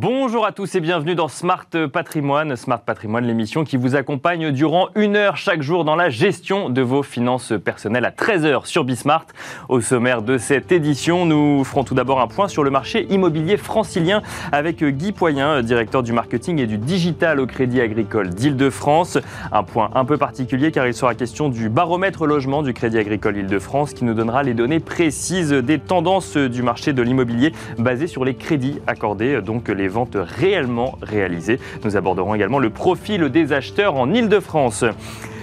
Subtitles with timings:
[0.00, 2.54] Bonjour à tous et bienvenue dans Smart Patrimoine.
[2.54, 6.82] Smart Patrimoine, l'émission qui vous accompagne durant une heure chaque jour dans la gestion de
[6.82, 9.26] vos finances personnelles à 13h sur Bismart.
[9.68, 13.56] Au sommaire de cette édition, nous ferons tout d'abord un point sur le marché immobilier
[13.56, 14.22] francilien
[14.52, 19.18] avec Guy Poyen, directeur du marketing et du digital au Crédit Agricole d'Île-de-France.
[19.50, 23.38] Un point un peu particulier car il sera question du baromètre logement du Crédit Agricole
[23.38, 28.24] Île-de-France qui nous donnera les données précises des tendances du marché de l'immobilier basées sur
[28.24, 31.58] les crédits accordés, donc les ventes réellement réalisées.
[31.84, 34.84] Nous aborderons également le profil des acheteurs en Ile-de-France.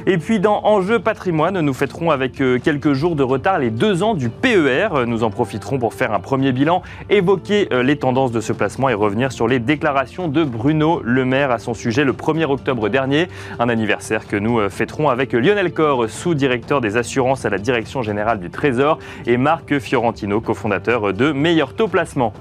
[0.08, 4.04] Et puis dans Enjeu patrimoine, nous fêterons avec euh, quelques jours de retard les deux
[4.04, 4.90] ans du PER.
[5.08, 8.88] Nous en profiterons pour faire un premier bilan, évoquer euh, les tendances de ce placement
[8.90, 12.88] et revenir sur les déclarations de Bruno Le Maire à son sujet le 1er octobre
[12.88, 13.30] dernier.
[13.58, 18.04] Un anniversaire que nous euh, fêterons avec Lionel Corr, sous-directeur des assurances à la Direction
[18.04, 22.32] générale du Trésor, et Marc Fiorentino, cofondateur de Meilleur Taux Placement.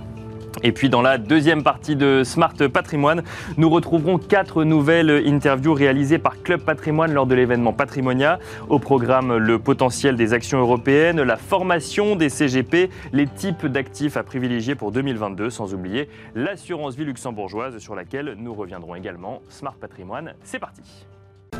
[0.63, 3.23] Et puis dans la deuxième partie de Smart Patrimoine,
[3.57, 8.39] nous retrouverons quatre nouvelles interviews réalisées par Club Patrimoine lors de l'événement Patrimonia.
[8.69, 14.23] Au programme, le potentiel des actions européennes, la formation des CGP, les types d'actifs à
[14.23, 19.43] privilégier pour 2022, sans oublier l'assurance vie luxembourgeoise sur laquelle nous reviendrons également.
[19.49, 20.83] Smart Patrimoine, c'est parti.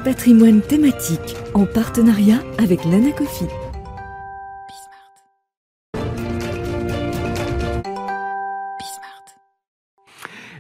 [0.05, 3.47] Patrimoine thématique en partenariat avec l'Anacofi.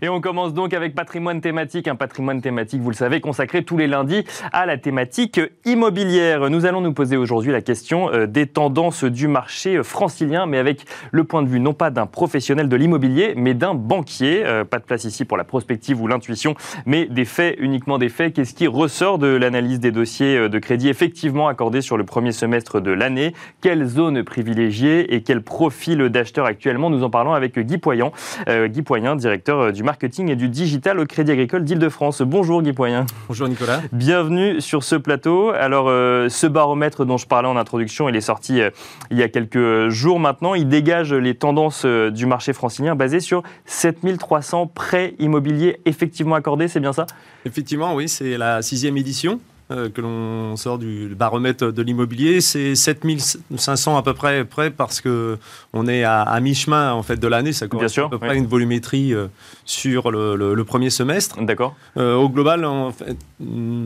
[0.05, 3.79] Et on commence donc avec patrimoine thématique, un patrimoine thématique, vous le savez, consacré tous
[3.79, 6.51] les lundis à la thématique immobilière.
[6.51, 10.85] Nous allons nous poser aujourd'hui la question euh, des tendances du marché francilien, mais avec
[11.11, 14.45] le point de vue non pas d'un professionnel de l'immobilier, mais d'un banquier.
[14.45, 18.11] Euh, pas de place ici pour la prospective ou l'intuition, mais des faits, uniquement des
[18.11, 18.35] faits.
[18.35, 22.33] Qu'est-ce qui ressort de l'analyse des dossiers euh, de crédit effectivement accordés sur le premier
[22.33, 23.33] semestre de l'année?
[23.63, 26.91] Quelles zones privilégiées et quel profil d'acheteurs actuellement?
[26.91, 28.11] Nous en parlons avec Guy Poyen,
[28.47, 32.21] Guy Poyen, directeur du marché marketing et du digital au Crédit Agricole d'Île-de-France.
[32.23, 33.07] Bonjour Guy Poyen.
[33.29, 33.81] Bonjour Nicolas.
[33.93, 35.51] Bienvenue sur ce plateau.
[35.51, 38.71] Alors euh, ce baromètre dont je parlais en introduction, il est sorti euh,
[39.13, 40.55] il y a quelques jours maintenant.
[40.55, 46.67] Il dégage les tendances euh, du marché francilien basé sur 7300 prêts immobiliers effectivement accordés,
[46.67, 47.07] c'est bien ça?
[47.45, 49.39] Effectivement, oui, c'est la sixième édition.
[49.71, 55.01] Euh, que l'on sort du baromètre de l'immobilier, c'est 7500 à peu près près parce
[55.01, 55.39] que
[55.73, 58.47] on est à, mi-chemin en fait de l'année, ça correspond à peu près à une
[58.47, 59.29] volumétrie euh,
[59.65, 61.41] sur le, premier semestre.
[61.43, 61.75] D'accord.
[61.97, 63.17] Euh, au global, en fait,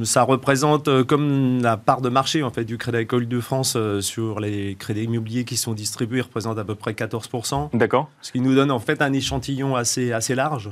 [0.03, 4.41] ça représente comme la part de marché en fait du Crédit Agricole de France sur
[4.41, 7.29] les crédits immobiliers qui sont distribués représente à peu près 14
[7.73, 8.11] D'accord.
[8.21, 10.71] Ce qui nous donne en fait un échantillon assez assez large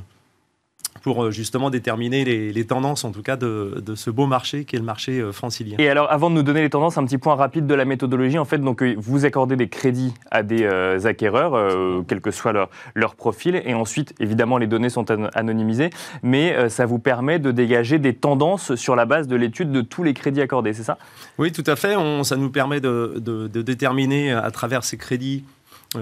[1.01, 4.79] pour euh, justement déterminer les, tendances, en tout cas, de, ce beau marché qui est
[4.79, 5.77] le marché euh, francilien.
[5.79, 8.37] Et alors, avant de nous donner les tendances, un petit point rapide de la méthodologie.
[8.37, 10.65] En fait, donc, euh, vous accordez des crédits à des
[11.05, 15.89] acquéreurs, quel que soit leur, leur, profil, et ensuite, évidemment, les données sont anonymisées,
[16.23, 20.03] mais ça vous permet de dégager des tendances sur la base de l'étude de tous
[20.03, 20.97] les crédits accordés, c'est ça?
[21.37, 21.95] Oui, tout à fait.
[21.95, 25.43] On, ça nous permet de, de, déterminer à travers ces crédits,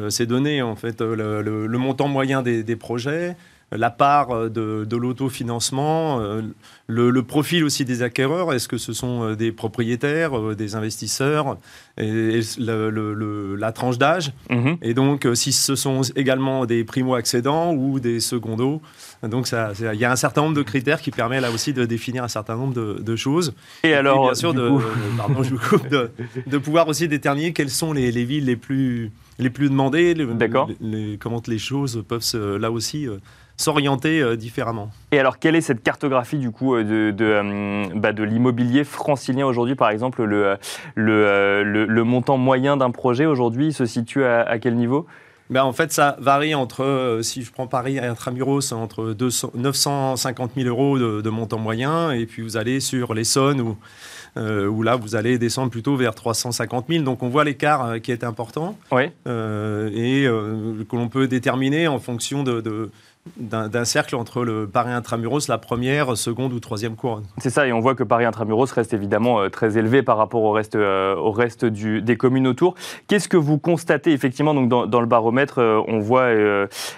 [0.09, 3.35] ces données, en fait, le, le montant moyen des, des projets,
[3.77, 6.41] la part euh, de, l'autofinancement, euh,
[6.87, 8.53] le, profil aussi des acquéreurs.
[8.53, 11.57] Est-ce que ce sont euh, des propriétaires, des investisseurs,
[11.97, 14.33] et, la tranche d'âge?
[14.49, 14.77] Mhm.
[14.81, 18.81] Et donc, si ce sont également des primo-accédants ou des secondos.
[19.23, 22.23] Donc, il y a un certain nombre de critères qui permettent là aussi de définir
[22.23, 23.53] un certain nombre de, choses.
[23.83, 24.71] Et, alors, bien sûr, de,
[25.17, 29.49] pardon, je vous coupe, de, pouvoir aussi déterminer quelles sont les, villes les plus, les
[29.49, 33.07] plus demandées, les, comment les choses peuvent là aussi
[33.57, 34.91] s'orienter euh, différemment.
[35.11, 38.83] Et alors, quelle est cette cartographie du coup euh, de, de, euh, bah, de l'immobilier
[38.83, 40.57] francilien aujourd'hui Par exemple, le,
[40.95, 45.05] le, le, montant moyen d'un projet aujourd'hui se situe à, quel niveau?
[45.49, 50.67] Ben, en fait, ça varie entre, si je prends Paris intramuros, entre 200, 950 000
[50.67, 53.77] euros de, montant moyen, et puis vous allez sur l'Essonne, où,
[54.37, 57.03] où là, vous allez descendre plutôt vers 350 000.
[57.03, 59.03] Donc, on voit l'écart qui est important, oui.
[59.03, 62.89] et que l'on peut déterminer en fonction de
[63.37, 67.25] d'un cercle entre le Paris Intramuros, la première, seconde ou troisième couronne.
[67.39, 70.43] C'est ça, et on voit que Paris Intramuros reste évidemment euh, très élevé par rapport
[70.43, 72.75] au reste, euh, au reste du, des communes autour.
[73.07, 76.27] Qu'est-ce que vous constatez effectivement donc dans, le baromètre euh, On voit,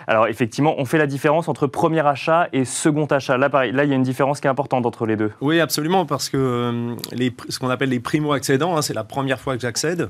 [0.07, 3.37] alors effectivement, on fait la différence entre premier achat et second achat.
[3.37, 5.31] Là, là, il y a une différence qui est importante entre les deux.
[5.39, 9.55] Oui, absolument, parce que les, ce qu'on appelle les primo-accédants, hein, c'est la première fois
[9.55, 10.09] que j'accède.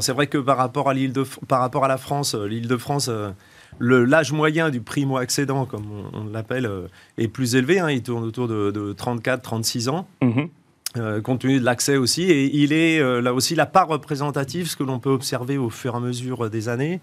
[0.00, 2.76] C'est vrai que par rapport à l'île de, par rapport à la France, l'île de
[2.76, 3.08] France
[3.80, 6.86] l'âge moyen du primo-accédant, comme on, l'appelle, euh,
[7.18, 7.78] est plus élevé.
[7.80, 7.90] Hein.
[7.90, 10.06] il tourne autour de, 34-36 ans.
[10.96, 12.22] Euh, compte tenu de l'accès aussi.
[12.22, 15.68] Et il est euh, là aussi la part représentative, ce que l'on peut observer au
[15.70, 17.00] fur et à mesure des années,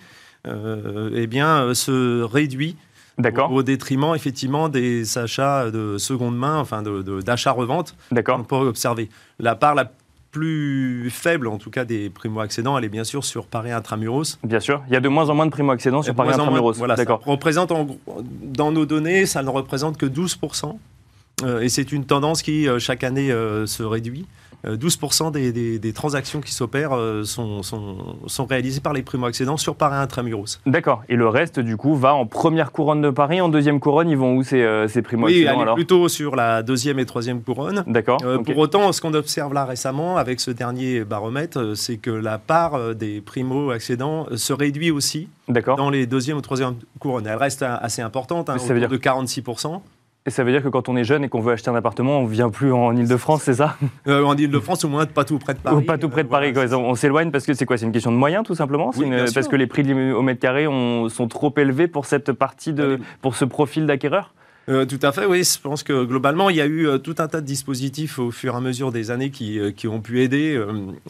[0.47, 2.75] eh bien, se réduit
[3.17, 3.51] D'accord.
[3.51, 8.39] Au, au détriment, effectivement, des achats de seconde main, enfin de- de- d'achat-revente, D'accord.
[8.39, 9.09] on peut observer.
[9.37, 9.91] La part la
[10.31, 14.37] plus faible, en tout cas des primo-accédants, elle est bien sûr sur Paris Intramuros.
[14.43, 14.81] Bien sûr.
[14.87, 16.77] Il y a de moins en moins de primo-accédants sur Paris moins, Intramuros.
[16.77, 17.21] Voilà, D'accord.
[17.25, 17.87] représente en
[18.41, 20.77] dans nos données, ça ne représente que 12%.
[21.43, 24.25] Euh, et c'est une tendance qui, euh, chaque année, euh, se réduit.
[24.63, 27.97] Euh, 12% des, des- des transactions qui s'opèrent sont, sont,
[28.27, 30.59] sont réalisées par les primo-accédants sur Paris Intramuros.
[30.67, 31.01] D'accord.
[31.09, 33.41] Et le reste, du coup, va en première couronne de Paris.
[33.41, 35.73] En deuxième couronne, ils vont où ces, ces Oui, primo-accédants est alors?
[35.75, 37.83] plutôt sur la deuxième et troisième couronne.
[37.87, 38.19] D'accord.
[38.23, 38.37] Euh.
[38.37, 42.93] Pour autant, ce qu'on observe là récemment avec ce dernier baromètre, c'est que la part
[42.93, 45.75] des primo-accédants se réduit aussi D'accord.
[45.77, 47.25] dans les deuxième ou troisième couronnes.
[47.25, 49.81] Elle reste assez importante, hein, ça veut dire- de 46%.
[50.27, 52.19] Et ça veut dire que quand on est jeune et qu'on veut acheter un appartement,
[52.19, 53.75] on vient plus en Ile-de-France, c'est ça?
[54.07, 55.75] Euh, en Ile-de-France, au moins pas tout près de Paris.
[55.77, 56.51] Ou pas tout près de Euh, Paris.
[56.51, 56.77] voilà, quoi.
[56.77, 58.91] On, on s'éloigne parce que c'est quoi C'est une question de moyens, tout simplement?
[58.97, 59.81] Oui, une- Parce que les prix
[60.13, 64.33] au mètre carré ont- sont trop élevés pour cette partie de, pour ce profil d'acquéreur?
[64.71, 65.43] Euh, tout à fait, oui.
[65.43, 68.31] Je pense que globalement, il y a eu euh, tout un tas de dispositifs au
[68.31, 70.59] fur et à mesure des années qui, euh, qui ont pu aider,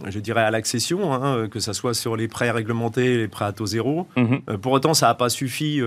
[0.09, 3.51] je dirais, à l'accession, hein, que ce soit sur les prêts réglementés, les prêts à
[3.51, 4.07] taux zéro.
[4.17, 4.41] Mhm.
[4.61, 5.79] Pour autant, ça n'a pas suffi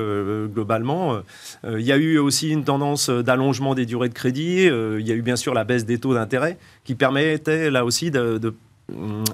[0.53, 1.19] globalement.
[1.69, 4.65] Il y a eu aussi une tendance d'allongement des durées de crédit.
[4.67, 8.11] Il y a eu bien sûr la baisse des taux d'intérêt qui permettait là aussi
[8.11, 8.55] de, de-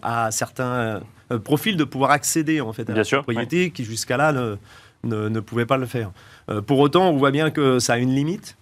[0.03, 1.01] à certains
[1.45, 4.57] profils de pouvoir accéder en fait à Bien la sûr, propriété qui jusqu'à là ne,
[5.05, 6.11] ne, ne pouvaient pas le faire.
[6.49, 8.57] Euh, pour autant, on voit bien que ça a une limite.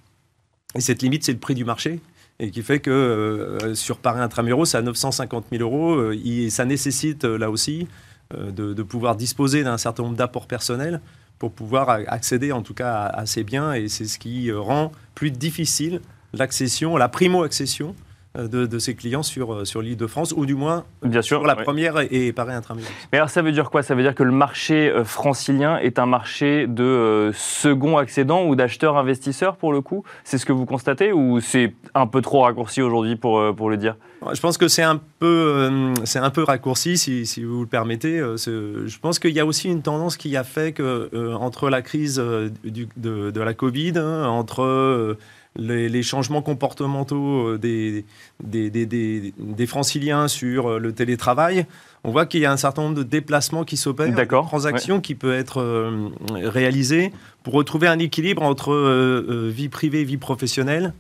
[0.74, 2.00] Et cette limite, c'est le prix du marché.
[2.40, 5.94] Et qui fait que euh, sur Paris Intramuros, c'est à 950 000 euros.
[5.94, 7.88] euh, il- ça nécessite euh, là aussi
[8.34, 11.00] euh, de, pouvoir disposer d'un certain nombre d'apports personnels
[11.38, 13.72] pour pouvoir accéder en tout cas à, à ces biens.
[13.72, 16.00] Et c'est ce qui euh, rend plus difficile
[16.32, 18.07] l'accession, la primo-accession euh,
[18.46, 21.38] de, de ces clients sur, euh, sur l'île de France, ou du moins Bien sûr.
[21.38, 21.64] sur la ouais.
[21.64, 22.88] première et, et Paris Intramuros.
[23.12, 23.82] Mais alors ça veut dire quoi?
[23.82, 28.44] Ça veut dire que le marché euh, francilien est un marché de euh, second accédant
[28.46, 30.04] ou d'acheteurs investisseurs pour le coup?
[30.24, 33.70] C'est ce que vous constatez ou c'est un peu trop raccourci aujourd'hui pour, euh, pour
[33.70, 33.96] le dire?
[34.32, 37.66] Je pense que c'est un peu, euh, c'est un peu raccourci, si, si vous le
[37.68, 38.18] permettez.
[38.18, 41.70] Euh, Je pense qu'il y a aussi une tendance qui a fait que euh, entre
[41.70, 45.16] la crise euh, du- de, de la Covid, hein, entre euh,
[45.58, 48.04] les, les changements comportementaux euh, des,
[48.42, 51.66] des, des, des- des franciliens sur euh, le télétravail,
[52.04, 54.06] on voit qu'il y a un certain nombre de déplacements qui s'opèrent,
[54.44, 57.12] de transactions qui peuvent être euh, réalisées
[57.42, 60.92] pour retrouver un équilibre entre euh, vie privée et vie professionnelle.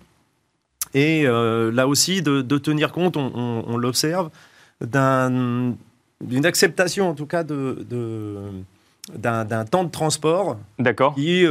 [0.94, 4.30] Et euh, là aussi, de, de tenir compte, on, on- on l'observe,
[4.80, 5.74] d'un-
[6.24, 7.86] d'une acceptation en tout cas de,
[9.14, 11.44] d'un, temps de transport D'accord qui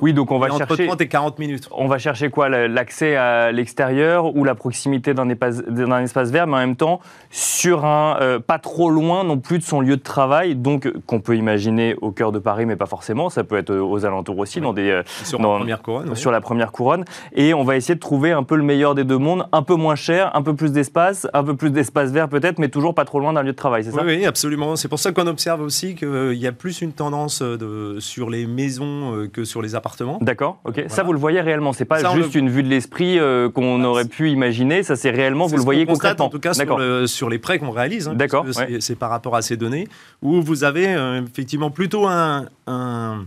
[0.00, 0.86] Oui, donc on va est entre chercher...
[0.86, 1.68] 30 et 40 minutes.
[1.72, 5.62] On va chercher quoi la- L'accès à l'extérieur ou la proximité d'un espace,
[6.02, 7.00] espace vert, mais en même temps
[7.30, 11.20] sur un euh, pas trop loin non plus de son lieu de travail, donc qu'on
[11.20, 13.30] peut imaginer au cœur de Paris, mais pas forcément.
[13.30, 16.08] Ça peut être euh, aux alentours aussi, dans des, euh, Sur Dans- la première couronne.
[16.10, 16.16] oui.
[16.16, 17.04] sur la première couronne.
[17.34, 19.74] Et on va essayer de trouver un peu le meilleur des deux mondes, un peu
[19.74, 23.04] moins cher, un peu plus d'espace, un peu plus d'espace vert peut-être, mais toujours pas
[23.04, 24.02] trop loin d'un lieu de travail, c'est ça?
[24.04, 24.76] Oui, oui, absolument.
[24.76, 28.46] C'est pour ça qu'on observe aussi qu'il y a plus une tendance de, sur les
[28.46, 30.18] maisons que sur les appartements.
[30.20, 30.84] D'accord, ok.
[30.88, 31.72] Ça, vous le voyez réellement.
[31.72, 34.82] C'est pas Ça, juste le- une vue de l'esprit euh, qu'on Ah, aurait pu imaginer.
[34.82, 36.26] Ça, c'est réellement, vous le voyez concrètement.
[36.26, 38.08] En tout cas, sur, le- sur les prêts qu'on réalise.
[38.08, 38.78] hein, D'accord, ouais.
[38.80, 39.88] C'est par rapport à ces données,
[40.22, 43.24] où vous avez euh, effectivement plutôt un, un-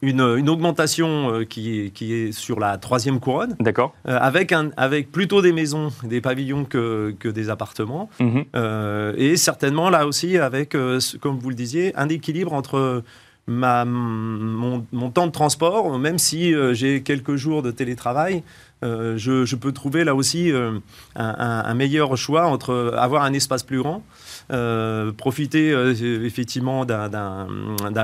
[0.00, 3.92] une, une augmentation euh, qui, est, qui est sur la troisième couronne, D'accord.
[4.06, 8.08] euh, avec, un, avec plutôt des maisons, des pavillons que, que des appartements.
[8.20, 8.44] Mhm.
[8.54, 10.76] Euh, et certainement là aussi avec,
[11.20, 13.02] comme vous le disiez, un équilibre entre
[13.48, 18.42] ma, mon, temps de transport, même si euh, j'ai quelques jours de télétravail,
[18.84, 20.78] euh, je, je peux trouver là aussi euh,
[21.16, 24.04] un meilleur choix entre avoir un espace plus grand,
[24.50, 25.92] euh, profiter euh,
[26.24, 27.46] effectivement d'un-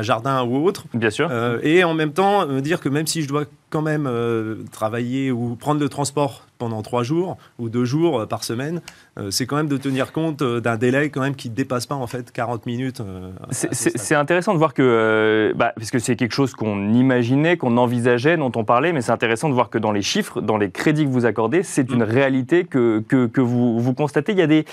[0.02, 1.28] jardin ou autre, Bien sûr.
[1.30, 4.56] euh, et en même temps me dire que même si je dois quand même euh,
[4.70, 8.80] travailler ou prendre le transport pendant trois jours ou deux jours euh, par semaine,
[9.18, 11.96] euh, c'est quand même de tenir compte d'un délai quand même qui ne dépasse pas
[11.96, 13.02] en fait 40 minutes.
[13.50, 18.36] C'est- intéressant de voir que, bah, parce que c'est quelque chose qu'on imaginait, qu'on envisageait,
[18.36, 21.04] dont on parlait, mais c'est intéressant de voir que dans les chiffres, dans les crédits
[21.04, 22.10] que vous accordez, c'est une Mm.
[22.10, 24.32] réalité que, que, que vous, vous constatez.
[24.32, 24.64] Il y, a des,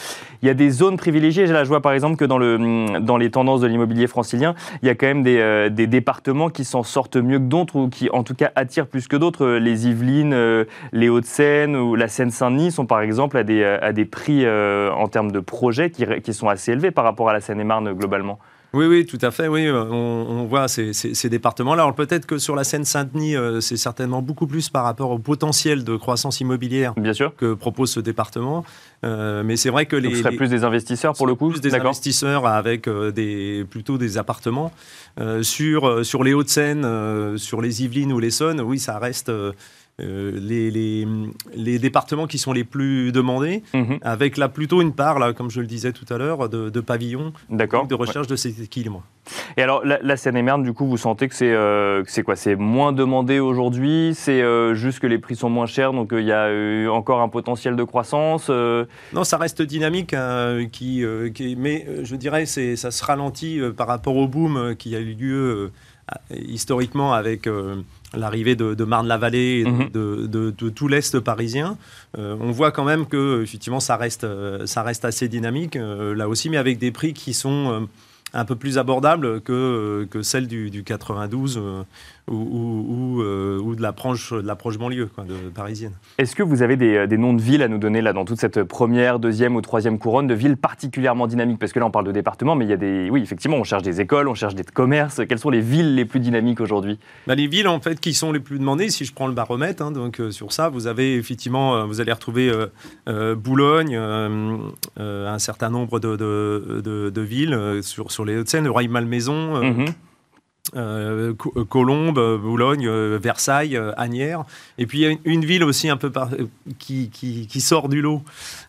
[0.43, 1.47] il y a des zones privilégiées.
[1.63, 4.89] Je vois par exemple que dans, le, dans les tendances de l'immobilier francilien, il y
[4.89, 8.09] a quand même des, euh, des départements qui s'en sortent mieux que d'autres, ou qui
[8.11, 9.45] en tout cas attirent plus que d'autres.
[9.45, 14.45] Euh, Les Yvelines, euh, les Hauts-de-Seine ou la Seine-Saint-Denis sont par exemple à des, prix
[14.47, 18.39] en termes de projets qui sont assez élevés par rapport à la Seine-et-Marne globalement.
[18.73, 19.47] Oui, oui, tout à fait.
[19.47, 21.83] Oui, on, voit ces, départements-là.
[21.83, 25.95] Alors peut-être que sur la Seine-Saint-Denis, c'est certainement beaucoup plus par rapport au potentiel de
[25.97, 27.35] croissance immobilière Bien sûr.
[27.35, 28.63] que propose ce département.
[29.03, 30.07] mais c'est vrai que les.
[30.07, 33.97] Donc ce serait plus des investisseurs pour le coup Plus des investisseurs avec des, plutôt
[33.97, 34.71] des appartements.
[35.41, 39.31] sur, sur les Hauts-de-Seine, sur les Yvelines ou les Saônes, oui, ça reste
[40.01, 40.72] euh, les,
[41.53, 44.00] les, départements qui sont les plus demandés, mhm.
[44.01, 46.79] avec là plutôt une part, là, comme je le disais tout à l'heure, de, de
[46.79, 49.03] pavillons, de recherche de cet équilibre.
[49.58, 52.36] Et alors, la, Seine-et-Marne, du coup, vous sentez que c'est euh, quoi?
[52.36, 54.13] C'est moins demandé aujourd'hui?
[54.15, 56.50] C'est euh, juste que les prix sont moins chers, donc il y a
[56.91, 61.03] encore un potentiel de croissance Non, ça reste dynamique, hein, qui,
[61.34, 65.13] qui, mais je dirais que ça se ralentit par rapport au boom qui a eu
[65.13, 65.72] lieu
[66.31, 67.48] historiquement avec
[68.13, 69.89] l'arrivée de, Marne-la-Vallée, mhm.
[69.91, 71.77] de, tout l'Est parisien,
[72.17, 76.13] euh, on voit quand même que effectivement ça reste, euh, ça reste assez dynamique euh,
[76.15, 77.87] là aussi, mais avec des prix qui sont
[78.33, 81.61] un peu plus abordables que, que celle du, du 92
[82.33, 85.93] ou, euh, ou, de l'approche de l'approche banlieue quoi, de, parisienne.
[86.17, 88.39] Est-ce que vous avez des, des, noms de villes à nous donner là dans toute
[88.39, 91.59] cette première, deuxième ou troisième couronne de villes particulièrement dynamiques?
[91.59, 93.63] Parce que là on parle de départements, mais il y a des, oui effectivement on
[93.63, 95.21] cherche des écoles, on cherche des commerces.
[95.27, 97.00] Quelles sont les villes les plus dynamiques aujourd'hui?
[97.27, 99.83] Bah, Les villes en fait qui sont les plus demandées, si je prends le baromètre,
[99.83, 102.51] hein, donc euh, sur ça vous avez effectivement, euh, vous allez retrouver
[103.07, 109.61] Boulogne, un certain nombre de, de, de, villes sur, sur les Hauts-de-Seine, Rueil-Malmaison.
[109.61, 109.85] Mm euh,
[110.75, 111.33] euh,
[111.69, 114.43] Colombes, Boulogne, euh, Versailles, Agnières.
[114.77, 116.11] Et puis il y a une, ville aussi un peu
[116.79, 118.21] qui, qui, sort du lot,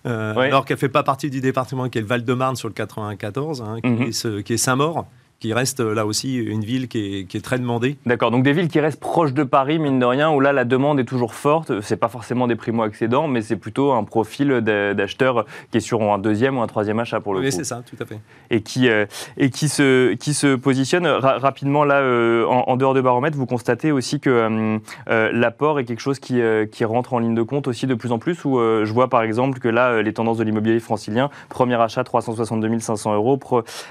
[0.05, 3.63] alors qu'elle ne fait pas partie du département, qui est le Val-de-Marne sur le 94,
[3.63, 4.43] hein, qui, mhm.
[4.43, 5.07] qui est Saint-Maur
[5.43, 7.97] qui reste euh, là aussi une ville qui est, très demandée.
[8.07, 10.65] D'accord, donc des villes qui restent proches de Paris, mine de rien, où là la
[10.65, 11.81] demande est toujours forte.
[11.81, 16.19] C'est pas forcément des primo-accédants, mais c'est plutôt un profil d'acheteurs qui est sur un
[16.19, 17.57] deuxième ou un troisième achat pour le oui, coup.
[17.57, 18.21] Oui, c'est ça, tout à fait.
[18.51, 19.07] Et qui, euh,
[19.37, 23.91] et qui, se, qui se positionne rapidement là, euh, en, dehors de baromètre, vous constatez
[23.91, 27.95] aussi que l'apport est quelque chose qui, qui rentre en ligne de compte aussi de
[27.95, 31.31] plus en plus, où je vois par exemple que là, les tendances de l'immobilier francilien,
[31.49, 33.41] premier achat 362 500 euros,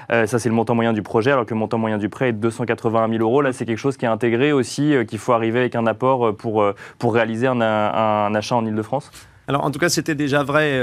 [0.08, 2.38] ça c'est le montant moyen du projet que le montant moyen du prêt est de
[2.38, 3.42] 281 000 euros.
[3.42, 6.28] Là, c'est quelque chose qui est intégré aussi, euh, qu'il faut arriver avec un apport
[6.28, 9.10] euh, pour, euh, pour réaliser un, un, achat en Ile-de-France
[9.48, 10.80] alors, en tout cas, c'était déjà vrai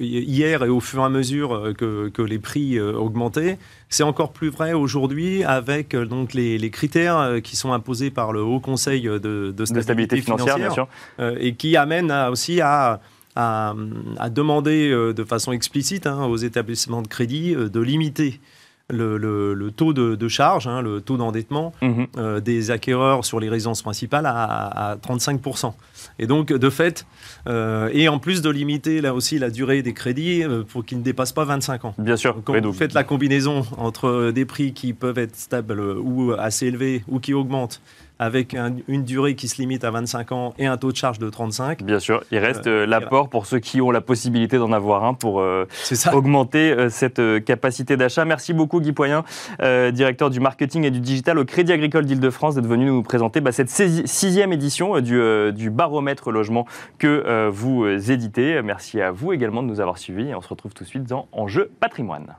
[0.00, 3.56] hier et au fur et à mesure que, que les prix augmentaient.
[3.88, 8.42] C'est encore plus vrai aujourd'hui avec donc les, les, critères qui sont imposés par le
[8.42, 10.88] Haut Conseil de, de, stabilité, financière, bien sûr.
[11.20, 13.00] et qui amènent aussi à,
[13.36, 13.74] à,
[14.18, 18.40] à demander de façon explicite hein, aux établissements de crédit de limiter
[18.90, 22.06] le, taux de, charge, hein, le taux d'endettement mhm.
[22.16, 25.72] euh, des acquéreurs sur les résidences principales à, 35%.
[26.18, 27.06] Et donc, de fait,
[27.46, 30.98] euh, et en plus de limiter là aussi la durée des crédits euh, pour qu'ils
[30.98, 31.94] ne dépassent pas 25 ans.
[31.98, 32.36] Bien sûr.
[32.44, 37.04] Quand vous faites la combinaison entre des prix qui peuvent être stables ou assez élevés
[37.08, 37.80] ou qui augmentent
[38.20, 38.54] avec
[38.86, 41.82] une durée qui se limite à 25 ans et un taux de charge de 35.
[41.82, 45.14] Bien sûr, il reste euh, l'apport pour ceux qui ont la possibilité d'en avoir un
[45.14, 45.66] pour euh,
[46.12, 48.26] augmenter euh, cette capacité d'achat.
[48.26, 49.24] Merci beaucoup Guy Poyen,
[49.58, 53.52] directeur du marketing et du digital au Crédit Agricole d'Île-de-France, d'être venu nous présenter bah,
[53.52, 55.18] cette sixième édition du,
[55.52, 56.66] du, baromètre logement
[56.98, 58.60] que vous éditez.
[58.62, 61.04] Merci à vous également de nous avoir suivis et on se retrouve tout de suite
[61.04, 62.34] dans Enjeu patrimoine.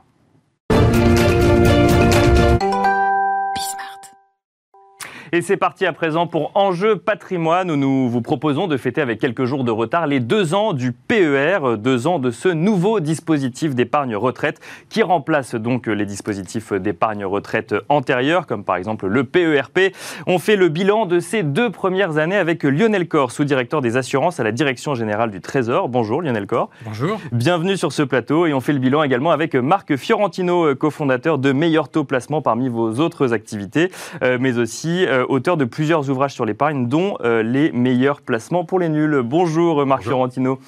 [5.34, 9.18] Et c'est parti à présent pour Enjeu patrimoine où nous vous proposons de fêter avec
[9.18, 13.74] quelques jours de retard les deux ans du PER, deux ans de ce nouveau dispositif
[13.74, 14.60] d'épargne retraite
[14.90, 19.78] qui remplace donc les dispositifs d'épargne retraite antérieurs comme par exemple le PERP.
[19.78, 19.90] E
[20.26, 24.38] on fait le bilan de ces deux premières années avec Lionel Corr, sous-directeur des assurances
[24.38, 25.88] à la Direction générale du Trésor.
[25.88, 26.68] Bonjour Lionel Corr.
[26.84, 27.18] Bonjour.
[27.32, 31.52] Bienvenue sur ce plateau et on fait le bilan également avec Marc Fiorentino, cofondateur de
[31.52, 33.90] Meilleur Taux Placement parmi vos autres activités,
[34.22, 38.64] euh, mais aussi euh, auteur de plusieurs ouvrages sur l'épargne, dont euh, les meilleurs placements
[38.64, 39.22] pour les nuls.
[39.24, 40.58] Bonjour Marc Fiorentino.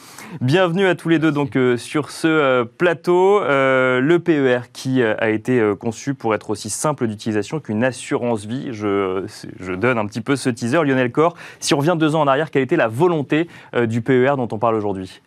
[0.41, 3.41] Bienvenue à tous les deux donc euh, sur ce euh, plateau.
[3.45, 8.69] le PER qui a été conçu pour être aussi simple d'utilisation qu'une assurance vie.
[8.71, 9.25] Je,
[9.61, 10.83] je, donne un petit peu ce teaser.
[10.85, 13.49] Lionel Corr, si on revient deux ans en arrière, quelle était la volonté
[13.87, 15.21] du PER dont on parle aujourd'hui?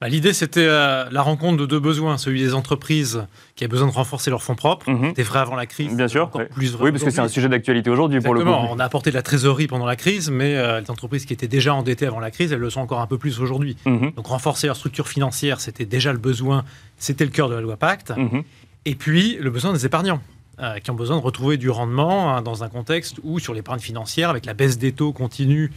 [0.00, 2.18] Bah, l'idée, c'était euh, la rencontre de deux besoins.
[2.18, 3.26] Celui des entreprises
[3.56, 4.86] qui avaient besoin de renforcer leurs fonds propres.
[5.08, 5.96] C'était vrai avant la crise.
[5.96, 6.30] Bien sûr.
[6.30, 8.50] Plus vrai oui, parce que c'est un sujet d'actualité aujourd'hui pour le coup.
[8.50, 11.48] On a apporté de la trésorerie pendant la crise, mais euh, les entreprises qui étaient
[11.48, 13.76] déjà endettées avant la crise, elles le sont encore un peu plus aujourd'hui.
[13.86, 14.12] Mhm.
[14.12, 16.64] Donc renforcer leur structure financière, c'était déjà le besoin.
[16.96, 18.12] C'était le cœur de la loi Pacte.
[18.16, 18.42] Mhm.
[18.84, 20.20] Et puis, le besoin des épargnants.
[20.60, 23.78] Euh, qui ont besoin de retrouver du rendement hein, dans un contexte où, sur l'épargne
[23.78, 25.70] financière, avec la baisse des taux continue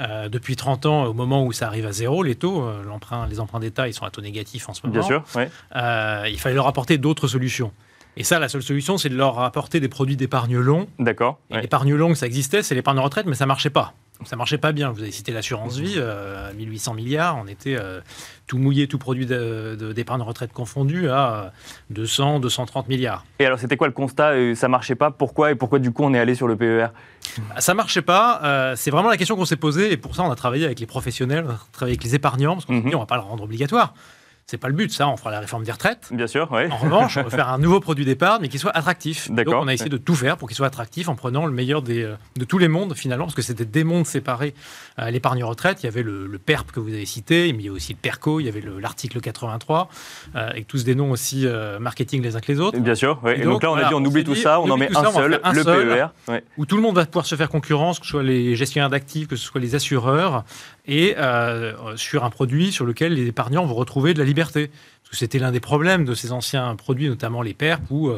[0.00, 2.84] euh, depuis 30 ans, au moment où ça arrive à zéro, les taux, euh,
[3.28, 5.00] les emprunts d'État, ils sont à taux négatif en ce moment.
[5.00, 7.72] Bien sûr, il fallait leur apporter d'autres solutions.
[8.16, 10.86] Et ça, la seule solution, c'est de leur apporter des produits d'épargne long.
[11.00, 11.40] D'accord.
[11.50, 14.90] L'épargne longue, ça existait, c'est l'épargne retraite, mais ça marchait pas ça marchait pas bien.
[14.90, 16.00] Vous avez cité l'assurance vie,
[16.56, 17.36] 1800 euh, milliards.
[17.36, 18.00] On était euh,
[18.48, 21.52] tout mouillé, tout produit d'épargne de, retraite confondu à
[21.90, 23.24] 200, 230 milliards.
[23.38, 24.30] Et alors, c'était quoi le constat?
[24.30, 25.12] Euh, Ça marchait pas?
[25.12, 25.52] Pourquoi?
[25.52, 26.88] Et pourquoi, du coup, on est allé sur le PER
[27.58, 28.74] Ça marchait pas.
[28.74, 29.92] c'est vraiment la question qu'on s'est posée.
[29.92, 32.54] Et pour ça, on a travaillé avec les professionnels, on a travaillé avec les épargnants,
[32.54, 32.94] parce qu'on mhm.
[32.94, 33.94] on va pas le rendre obligatoire.
[34.50, 35.06] C'est pas le but, ça.
[35.08, 36.08] On fera la réforme des retraites.
[36.10, 36.62] Bien sûr, oui.
[36.70, 39.30] En revanche, on va faire un nouveau produit d'épargne, mais qui soit attractif.
[39.30, 41.82] Donc, on a essayé de tout faire pour qu'il soit attractif en prenant le meilleur
[41.82, 44.54] des, euh, de tous les mondes, finalement, parce que c'était des mondes séparés.
[44.98, 47.68] Euh, l'épargne retraite, il y avait le, PERP que vous avez cité, mais il y
[47.68, 49.90] a aussi le PERCO, il y avait l'article 83,
[50.34, 51.46] euh, avec tous des noms aussi
[51.78, 52.78] marketing les uns que les autres.
[52.78, 53.32] Bien sûr, oui.
[53.36, 55.42] Et, donc, là, on a dit, on, oublie tout ça, on en met un seul,
[55.52, 56.06] le PER.
[56.56, 59.28] Où tout le monde va pouvoir se faire concurrence, que ce soit les gestionnaires d'actifs,
[59.28, 60.44] que ce soit les assureurs,
[60.88, 61.14] et
[61.96, 64.70] sur un produit sur lequel les épargnants vont retrouver de la liberté.
[65.10, 68.10] C'était l'un des problèmes de ces anciens produits, notamment les PERP, où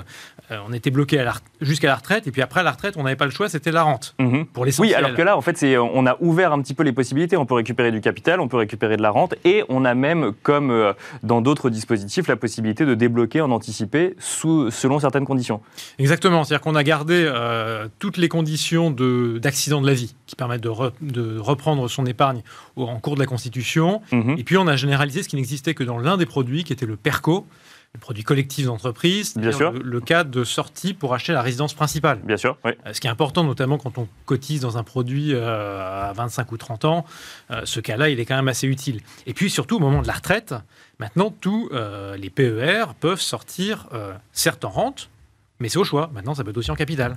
[0.50, 1.24] euh, on était bloqué
[1.60, 3.82] jusqu'à la retraite, et puis après la retraite, on n'avait pas le choix, c'était la
[3.82, 4.14] rente.
[4.18, 4.46] Mhm.
[4.46, 7.36] Pour Oui, alors que là, en fait, on a ouvert un petit peu les possibilités.
[7.36, 10.32] On peut récupérer du capital, on peut récupérer de la rente, et on a même,
[10.42, 10.92] comme euh,
[11.22, 15.60] dans d'autres dispositifs, la possibilité de débloquer en anticipé sous, selon certaines conditions.
[15.98, 20.62] Exactement, c'est-à-dire qu'on a gardé euh, toutes les conditions d'accident de, la vie qui permettent
[20.62, 22.42] de, de reprendre son épargne
[22.76, 24.36] en cours de la Constitution, mhm.
[24.38, 26.86] et puis on a généralisé ce qui n'existait que dans l'un des produits, qui était
[26.86, 27.46] le PERCO,
[27.94, 29.34] le produit collectif d'entreprise.
[29.36, 32.20] Le, cas de sortie pour acheter la résidence principale.
[32.22, 32.72] Bien sûr, oui.
[32.86, 36.52] Euh, ce qui est important, notamment quand on cotise dans un produit euh, à 25
[36.52, 37.04] ou 30 ans,
[37.50, 39.00] euh, ce cas-là, il est quand même assez utile.
[39.26, 40.54] Et puis surtout, au moment de la retraite,
[40.98, 41.70] maintenant, tous
[42.16, 43.88] les PER peuvent sortir,
[44.32, 45.10] certes en rente,
[45.58, 46.10] mais c'est au choix.
[46.12, 47.16] Maintenant, ça peut être aussi en capital.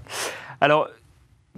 [0.60, 0.88] Alors,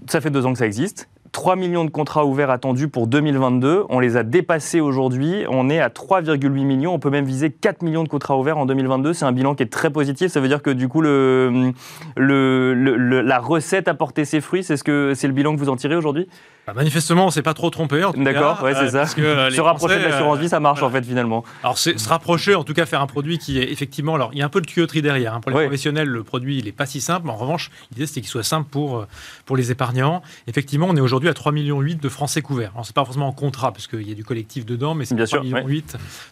[0.07, 1.07] ça fait deux ans que ça existe.
[1.35, 3.83] 3 millions de contrats ouverts attendus pour 2022.
[3.89, 5.43] On les a dépassés aujourd'hui.
[5.49, 6.93] On est à 3,8 millions.
[6.93, 9.11] On peut même viser 4 millions de contrats ouverts en 2022.
[9.11, 10.31] C'est un bilan qui est très positif.
[10.31, 11.73] Ça veut dire que du coup, le,
[12.15, 14.63] le, la recette a porté ses fruits.
[14.63, 16.29] C'est ce que c'est le bilan que vous en tirez aujourd'hui?
[16.65, 18.01] Bah, manifestement, on s'est pas trop trompé.
[18.17, 19.19] D'accord, ouais, c'est euh, ça.
[19.19, 21.43] Euh, se rapprocher de l'assurance vie, ça marche en fait finalement.
[21.61, 24.15] Alors se rapprocher, en tout cas faire un produit qui est effectivement.
[24.15, 25.35] Alors il y a un peu de tuyauterie derrière.
[25.35, 25.41] Hein.
[25.41, 27.27] Pour les professionnels, le produit il est pas si simple.
[27.27, 29.07] Mais en revanche, l'idée c'était qu'il soit simple pour euh,
[29.45, 30.23] pour les épargnants.
[30.47, 32.71] Effectivement, on est aujourd'hui à 3,8 millions de Français couverts.
[32.73, 35.15] Alors c'est pas forcément en contrat parce qu'il y a du collectif dedans, mais c'est
[35.15, 35.83] 3,8 millions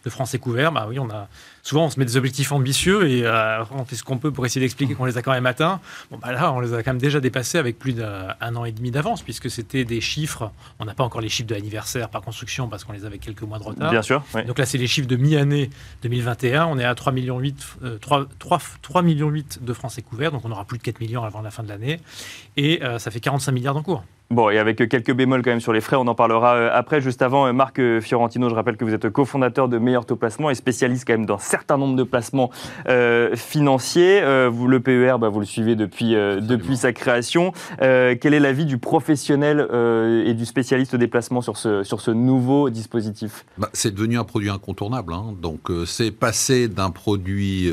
[0.04, 0.72] de Français couverts.
[0.72, 1.28] Bah oui, on a
[1.62, 3.26] souvent on se met des objectifs ambitieux et
[3.72, 5.80] on fait ce qu'on peut pour essayer d'expliquer qu'on les a quand même atteints.
[6.10, 8.72] Bon bah là, on les a quand même déjà dépassés avec plus d'un an et
[8.72, 12.22] demi d'avance puisque c'était des chiffres on n'a pas encore les chiffres de l'anniversaire par
[12.22, 13.90] construction parce qu'on les avait quelques mois de retard.
[13.90, 14.22] Bien sûr.
[14.46, 15.70] Donc là, c'est les chiffres de mi-année
[16.02, 16.66] 2021.
[16.66, 18.26] On est à 3 millions 8, 3,
[18.82, 21.50] 3, millions 8 de Français couverts, donc on aura plus de 4 millions avant la
[21.50, 22.00] fin de l'année.
[22.56, 24.04] Et euh, ça fait 45 milliards d'encours.
[24.30, 27.00] Bon, et avec quelques bémols quand même sur les frais, on en parlera euh, après.
[27.02, 30.16] Juste avant, euh, Marc euh, Fiorentino, je rappelle que vous êtes cofondateur de Meilleur Taux
[30.16, 32.50] Placement et spécialiste quand même dans un certain nombre de placements
[33.34, 34.22] financiers.
[34.50, 37.52] vous, le PER, bah, vous le suivez depuis, depuis sa création.
[37.78, 39.68] quel est l'avis du professionnel
[40.26, 43.44] et du spécialiste des placements sur ce, sur ce nouveau dispositif?
[43.58, 45.12] Bah, C'est devenu un produit incontournable.
[45.12, 45.34] Hein.
[45.40, 47.70] Donc, c'est passé d'un produit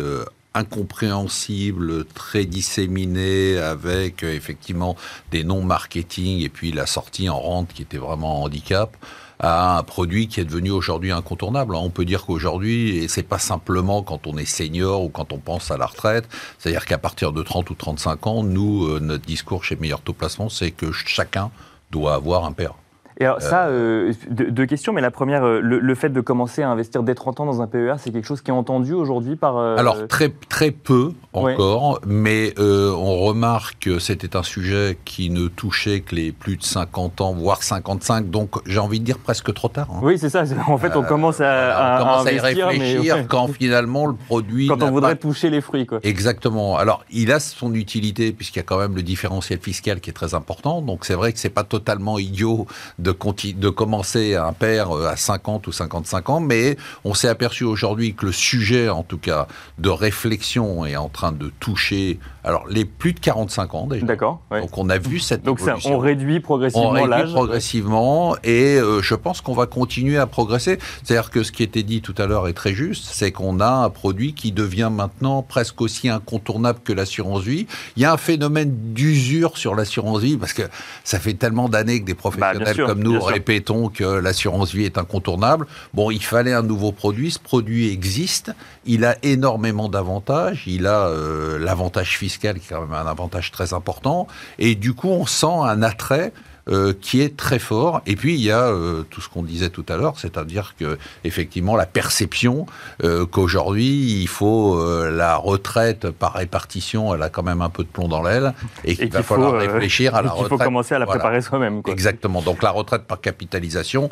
[0.54, 4.96] incompréhensible, très disséminé, avec euh, effectivement
[5.32, 8.98] des noms marketing et puis la sortie en rente qui était vraiment un handicap
[9.40, 11.74] à un produit qui est devenu aujourd'hui incontournable.
[11.74, 15.40] On peut dire qu'aujourd'hui, et c'est pas simplement quand on est senior ou quand on
[15.40, 19.26] pense à la retraite, c'est-à-dire qu'à partir de 30 ou 35 ans, nous, euh, notre
[19.26, 21.50] discours chez Meilleur Taux Placement, c'est que chacun
[21.90, 22.76] doit avoir un père.
[23.22, 26.70] Et alors, ça, euh, deux, questions, mais la première, euh, le, fait de commencer à
[26.70, 29.58] investir dès 30 ans dans un PER, c'est quelque chose qui est entendu aujourd'hui par.
[29.58, 35.48] Euh, alors, très, très peu encore, mais on remarque que c'était un sujet qui ne
[35.48, 39.54] touchait que les plus de 50 ans, voire 55, donc j'ai envie de dire presque
[39.54, 39.88] trop tard.
[39.92, 40.00] Hein.
[40.02, 40.44] Oui, c'est ça.
[40.68, 44.68] En fait, on commence à, on commence à, y réfléchir quand finalement le produit.
[44.68, 46.00] Quand on voudrait toucher les fruits, quoi.
[46.02, 46.76] Exactement.
[46.78, 50.14] Alors, il a son utilité, puisqu'il y a quand même le différentiel fiscal qui est
[50.14, 52.66] très important, donc c'est vrai que c'est pas totalement idiot
[52.98, 57.64] de, de commencer un père euh, à 50 ou 55 ans, mais on s'est aperçu
[57.64, 59.48] aujourd'hui que le sujet, en tout cas,
[59.78, 64.06] de réflexion est en train de toucher alors les plus de 45 ans déjà.
[64.06, 64.42] D'accord.
[64.52, 67.06] Donc on a vu cette Donc on réduit progressivement l'âge.
[67.06, 70.80] On réduit progressivement et euh, je pense qu'on va continuer à progresser.
[71.04, 73.70] C'est-à-dire que ce qui était dit tout à l'heure est très juste, c'est qu'on a
[73.70, 77.68] un produit qui devient maintenant presque aussi incontournable que l'assurance vie.
[77.96, 80.64] Il y a un phénomène d'usure sur l'assurance vie parce que
[81.04, 84.98] ça fait tellement d'années que des professionnels bah, comme nous répétons que l'assurance vie est
[84.98, 85.68] incontournable.
[85.94, 87.32] Bon, il fallait un nouveau produit.
[87.32, 88.52] Ce produit existe.
[88.86, 90.64] Il a énormément d'avantages.
[90.66, 94.28] Il a euh, l'avantage fiscal qui est quand même un avantage très important.
[94.60, 96.34] Et du coup, on sent un attrait
[96.70, 98.02] euh, qui est très fort.
[98.06, 101.00] Et puis il y a euh, tout ce qu'on disait tout à l'heure, c'est-à-dire que
[101.24, 102.68] effectivement la perception
[103.04, 107.90] euh, qu'aujourd'hui il faut la retraite par répartition, elle a quand même un peu de
[107.90, 108.54] plomb dans l'aile
[108.86, 110.52] et qu'il va falloir réfléchir à la retraite.
[110.52, 111.82] Il faut commencer à la préparer soi-même.
[111.88, 112.44] Exactement.
[112.44, 114.12] Donc la retraite par capitalisation,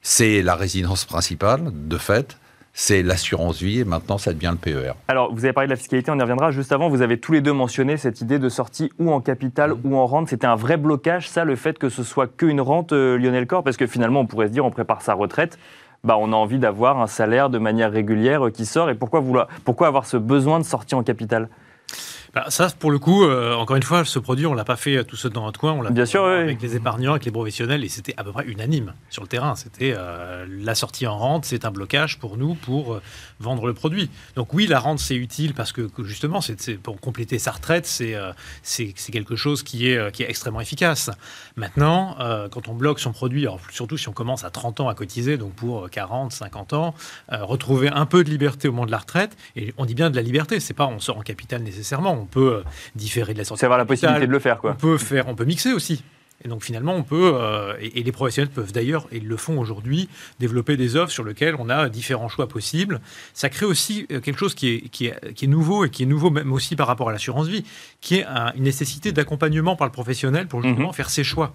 [0.00, 2.38] c'est la résidence principale de fait
[2.80, 4.92] c'est l'assurance vie et maintenant ça devient le PER.
[5.08, 6.52] Alors vous avez parlé de la fiscalité, on y reviendra.
[6.52, 9.72] Juste avant, vous avez tous les deux mentionné cette idée de sortie ou en capital
[9.72, 9.80] mmh.
[9.82, 10.28] ou en rente.
[10.28, 13.64] C'était un vrai blocage, ça, le fait que ce soit qu'une rente, euh, Lionel Corps,
[13.64, 15.58] parce que finalement on pourrait se dire on prépare sa retraite.
[16.04, 18.90] Bah, on a envie d'avoir un salaire de manière régulière euh, qui sort.
[18.90, 21.48] Et pourquoi, vouloir, pourquoi avoir ce besoin de sortie en capital?
[22.48, 25.16] Ça, pour le coup, euh, encore une fois, ce produit, on l'a pas fait tout
[25.16, 28.14] seul dans notre coin, on l'a fait avec les épargnants, avec les professionnels, et c'était
[28.16, 29.54] à peu près unanime sur le terrain.
[29.56, 33.02] C'était euh, la sortie en rente, c'est un blocage pour nous pour euh,
[33.40, 34.10] vendre le produit.
[34.36, 38.16] Donc oui, la rente, c'est utile parce que, justement, c'est pour compléter sa retraite, c'est
[38.62, 41.10] c'est quelque chose qui est, qui est extrêmement efficace.
[41.56, 42.16] Maintenant,
[42.50, 45.52] quand on bloque son produit, surtout si on commence à 30 ans à cotiser, donc
[45.54, 46.94] pour 40, 50 ans,
[47.30, 50.16] retrouver un peu de liberté au moment de la retraite, et on dit bien de
[50.16, 52.62] la liberté, c'est pas on sort en capital nécessairement on peut euh,
[52.94, 53.60] différer de la sortie.
[53.60, 54.72] C'est avoir la possibilité de le faire, quoi.
[54.72, 56.02] On peut faire, on peut mixer aussi.
[56.44, 59.58] Et donc finalement, on peut, euh, et, les professionnels peuvent d'ailleurs, et ils le font
[59.58, 63.00] aujourd'hui, développer des offres sur lesquelles on a différents choix possibles.
[63.34, 66.04] Ça crée aussi euh, quelque chose qui est, qui est, qui est nouveau, et qui
[66.04, 67.64] est nouveau même aussi par rapport à l'assurance vie,
[68.00, 70.94] qui est une nécessité d'accompagnement par le professionnel pour justement mhm.
[70.94, 71.52] faire ses choix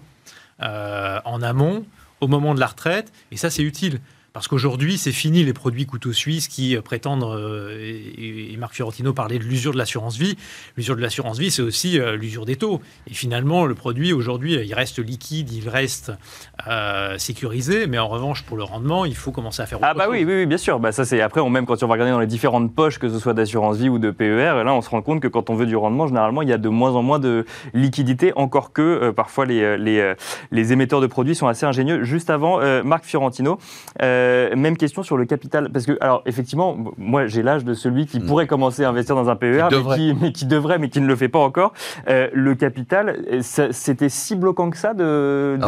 [0.60, 1.84] en amont,
[2.20, 4.00] au moment de la retraite, et ça c'est utile.
[4.34, 7.78] Parce qu'aujourd'hui, c'est fini les produits couteaux suisses qui euh, prétendent, euh,
[8.18, 10.36] et, Marc Fiorentino parlait de l'usure de l'assurance vie.
[10.76, 12.80] L'usure de l'assurance vie, c'est aussi euh, l'usure des taux.
[13.08, 16.10] Et finalement, le produit, aujourd'hui, il reste liquide, il reste
[17.18, 20.06] sécurisé, mais en revanche, pour le rendement, il faut commencer à faire autre Ah bah
[20.10, 20.80] oui, oui, bien sûr.
[20.80, 23.08] Bah, ça, c'est après, on, même quand on va regarder dans les différentes poches, que
[23.08, 25.54] ce soit d'assurance vie ou de PER, là, on se rend compte que quand on
[25.54, 29.10] veut du rendement, généralement, il y a de moins en moins de liquidité, encore que
[29.10, 30.14] parfois les, les,
[30.50, 32.02] les, émetteurs de produits sont assez ingénieux.
[32.02, 33.58] Juste avant, Marc Fiorentino.
[34.02, 34.23] Euh,
[34.56, 35.70] même question sur le capital.
[35.72, 38.26] Parce que, alors, effectivement, moi, j'ai l'âge de celui qui hmm.
[38.26, 39.68] pourrait commencer à investir dans un PER,
[40.20, 41.72] mais, qui, devrait, mais qui ne le fait pas encore.
[42.08, 45.58] Euh, le capital, c'était si bloquant que ça, de,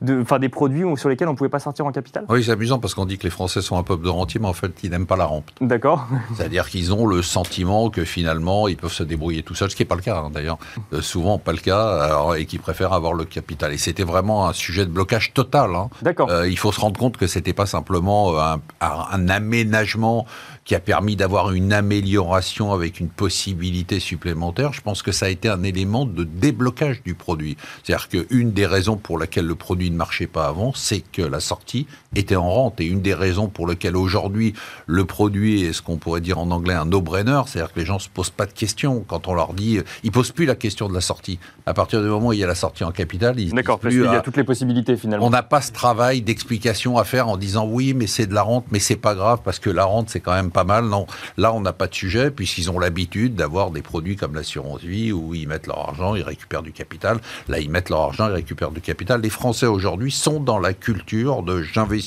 [0.00, 2.24] de, des produits sur lesquels on ne pouvait pas sortir en capital?
[2.28, 4.48] Oui, c'est amusant parce qu'on dit que les Français sont un peuple de rentiers, mais
[4.48, 5.44] en fait, ils n'aiment pas la rente.
[5.60, 6.06] D'accord.
[6.34, 9.82] C'est-à-dire qu'ils ont le sentiment que finalement, ils peuvent se débrouiller tout seuls, ce qui
[9.82, 10.58] n'est pas le cas, hein, d'ailleurs.
[10.92, 13.72] Euh, souvent, pas le cas, et qu'ils préfèrent avoir le capital.
[13.72, 15.74] Et c'était vraiment un sujet de blocage total.
[15.74, 15.88] Hein.
[16.02, 16.30] D'accord.
[16.44, 20.24] il faut se rendre compte que c'était pas simplement simplement un, un aménagement
[20.64, 25.28] qui a permis d'avoir une amélioration avec une possibilité supplémentaire, je pense que ça a
[25.28, 27.56] été un élément de déblocage du produit.
[27.82, 31.40] C'est-à-dire qu'une des raisons pour laquelle le produit ne marchait pas avant, c'est que la
[31.40, 32.80] sortie était en rente.
[32.80, 34.54] Et une des raisons pour lesquelles aujourd'hui
[34.86, 37.94] le produit est ce qu'on pourrait dire en anglais un no-brainer, c'est-à-dire que les gens
[37.94, 40.54] ne se posent pas de questions quand on leur dit, ils ne posent plus la
[40.54, 41.38] question de la sortie.
[41.66, 43.94] À partir du moment où il y a la sortie en capital, ils D'accord, parce
[43.94, 45.26] qu'il y a toutes les possibilités finalement.
[45.26, 48.42] On n'a pas ce travail d'explication à faire en disant oui, mais c'est de la
[48.42, 50.84] rente, mais c'est pas grave parce que la rente c'est quand même pas mal.
[50.86, 54.82] Non, là, on n'a pas de sujet, puisqu'ils ont l'habitude d'avoir des produits comme l'assurance
[54.82, 57.18] vie, où ils mettent leur argent, ils récupèrent du capital.
[57.48, 59.20] Là, ils mettent leur argent, ils récupèrent du capital.
[59.20, 62.01] Les Français aujourd'hui sont dans la culture de j'investis,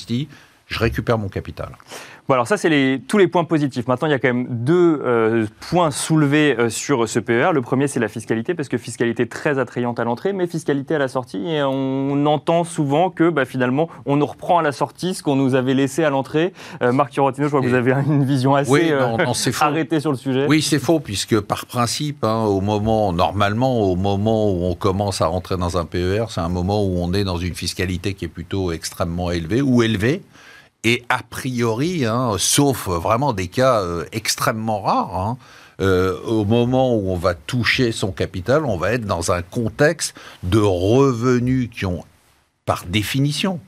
[0.68, 1.70] je récupère mon capital.
[2.28, 3.88] Bon, alors ça, c'est les, tous les points positifs.
[3.88, 7.52] Maintenant, il y a quand même deux euh, points soulevés euh, sur ce PER.
[7.54, 10.98] Le premier, c'est la fiscalité, parce que fiscalité très attrayante à l'entrée, mais fiscalité à
[10.98, 11.48] la sortie.
[11.48, 15.36] Et on entend souvent que bah, finalement, on nous reprend à la sortie ce qu'on
[15.36, 16.52] nous avait laissé à l'entrée.
[16.82, 18.92] Euh, Marc Turotino, je crois que vous avez une vision assez oui,
[19.62, 20.48] arrêtée sur le sujet.
[20.50, 25.22] Oui, c'est faux, puisque par principe, hein, au moment, normalement, au moment où on commence
[25.22, 28.26] à rentrer dans un PER, c'est un moment où on est dans une fiscalité qui
[28.26, 30.24] est plutôt extrêmement élevée, ou élevée.
[30.86, 35.38] Et a priori, hein, sauf vraiment des cas euh, extrêmement rares, hein,
[35.82, 40.16] euh, au moment où on va toucher son capital, on va être dans un contexte
[40.44, 42.06] de revenus qui ont,
[42.66, 43.60] par définition,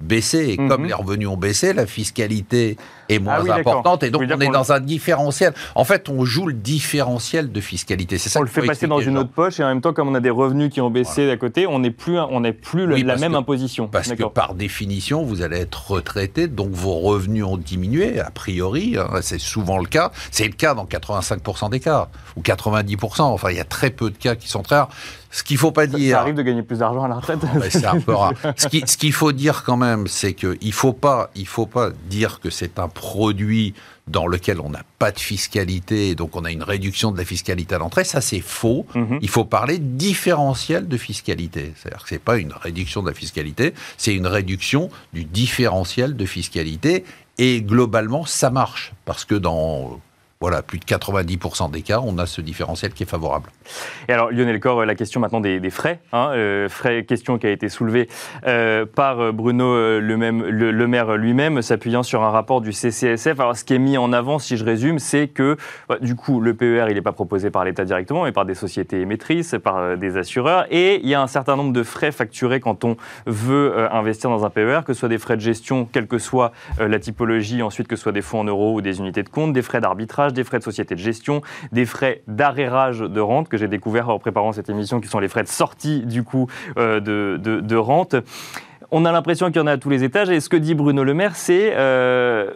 [0.00, 0.48] baissé.
[0.48, 0.88] Et comme mhm.
[0.88, 2.78] les revenus ont baissé, la fiscalité
[3.12, 4.02] est moins ah importante.
[4.02, 5.54] Et donc, on est dans un différentiel.
[5.74, 8.18] En fait, on joue le différentiel de fiscalité.
[8.18, 9.60] C'est ça On le fait passer dans une autre poche.
[9.60, 11.78] Et en même temps, comme on a des revenus qui ont baissé d'à côté, on
[11.78, 13.88] n'est plus, on plus la même imposition.
[13.88, 16.48] Parce que par définition, vous allez être retraité.
[16.48, 18.96] Donc, vos revenus ont diminué, a priori.
[18.98, 20.12] Hein, c'est souvent le cas.
[20.30, 22.08] C'est le cas dans 85% des cas.
[22.36, 23.22] Ou 90%.
[23.22, 24.90] Enfin, il y a très peu de cas qui sont très rares.
[25.32, 26.16] Ce qu'il faut pas dire.
[26.16, 27.38] Ça arrive de gagner plus d'argent à la retraite.
[27.70, 28.34] c'est un peu rare.
[28.56, 32.50] Ce qu'il faut dire quand même, c'est qu'il faut pas, il faut pas dire que
[32.50, 33.74] c'est un produit
[34.06, 37.74] dans lequel on n'a pas de fiscalité donc on a une réduction de la fiscalité
[37.74, 38.04] à l'entrée.
[38.04, 38.86] Ça, c'est faux.
[38.94, 39.18] Mhm.
[39.20, 41.72] Il faut parler différentiel de fiscalité.
[41.76, 46.26] C'est-à-dire que c'est pas une réduction de la fiscalité, c'est une réduction du différentiel de
[46.26, 47.04] fiscalité.
[47.38, 50.00] Et globalement, ça marche parce que dans
[50.42, 53.48] voilà, plus de 90% des cas, on a ce différentiel qui est favorable.
[54.08, 56.00] Et alors, Lionel Corr, la question maintenant des, frais.
[56.12, 58.08] Hein, euh, frais, question qui a été soulevée
[58.48, 63.38] euh, par Bruno euh, le, même, le, maire lui-même, s'appuyant sur un rapport du CCSF.
[63.38, 65.56] Alors, ce qui est mis en avant, si je résume, c'est que,
[65.88, 68.56] bah, du coup, le PER, il n'est pas proposé par l'État directement, mais par des
[68.56, 70.66] sociétés émettrices, par des assureurs.
[70.70, 74.44] Et il y a un certain nombre de frais facturés quand on veut investir dans
[74.44, 76.50] un PER, que ce soit des frais de gestion, quelle que soit
[76.80, 79.52] la typologie, ensuite que ce soit des fonds en euros ou des unités de compte,
[79.52, 81.42] des frais d'arbitrage, des frais de société de gestion,
[81.72, 85.28] des frais d'arrérage de rente que j'ai découvert en préparant cette émission, qui sont les
[85.28, 88.16] frais de sortie du coup euh, de, de, rente.
[88.90, 90.30] On a l'impression qu'il y en a à tous les étages.
[90.30, 92.50] Et ce que dit Bruno Le Maire, c'est euh,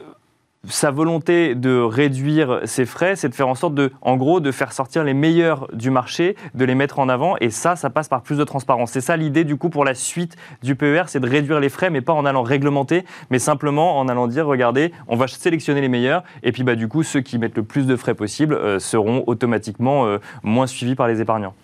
[0.69, 4.51] sa volonté de réduire ses frais, c'est de faire en sorte de, en gros, de
[4.51, 7.37] faire sortir les meilleurs du marché, de les mettre en avant.
[7.41, 8.91] Et ça, ça passe par plus de transparence.
[8.93, 11.91] C'est ça l'idée, du coup, pour la suite du PER, c'est de réduire les frais,
[11.91, 15.89] mais pas en allant réglementer, mais simplement en allant dire, regardez, on va sélectionner les
[15.89, 16.23] meilleurs.
[16.43, 19.25] Et puis, bah, du coup, ceux qui mettent le plus de frais possible euh, seront
[19.27, 21.55] automatiquement euh, moins suivis par les épargnants.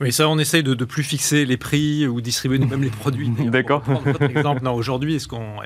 [0.00, 3.28] Oui, ça, on essaye de ne plus fixer les prix ou distribuer nous-mêmes les produits.
[3.46, 3.82] D'accord.
[4.22, 5.18] exemple, non, aujourd'hui,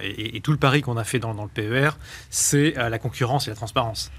[0.03, 1.91] et, et, tout le pari qu'on a fait dans, dans le PER,
[2.31, 4.11] c'est euh, la concurrence et la transparence.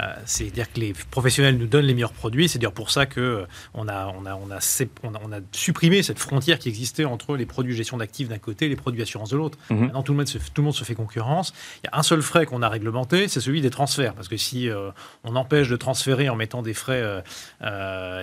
[0.00, 2.48] Euh, c'est-à-dire que les professionnels nous donnent les meilleurs produits.
[2.48, 4.58] C'est dire pour ça que euh, on a, on, a, on, a,
[5.02, 8.68] on, a, supprimé cette frontière qui existait entre les produits gestion d'actifs d'un côté et
[8.68, 9.58] les produits assurance de l'autre.
[9.70, 9.80] Mhm.
[9.80, 11.54] Maintenant, tout le, monde se, tout le monde se fait concurrence.
[11.82, 14.14] Il y a un seul frais qu'on a réglementé, c'est celui des transferts.
[14.14, 14.90] Parce que si euh,
[15.22, 17.22] on empêche de transférer en mettant des frais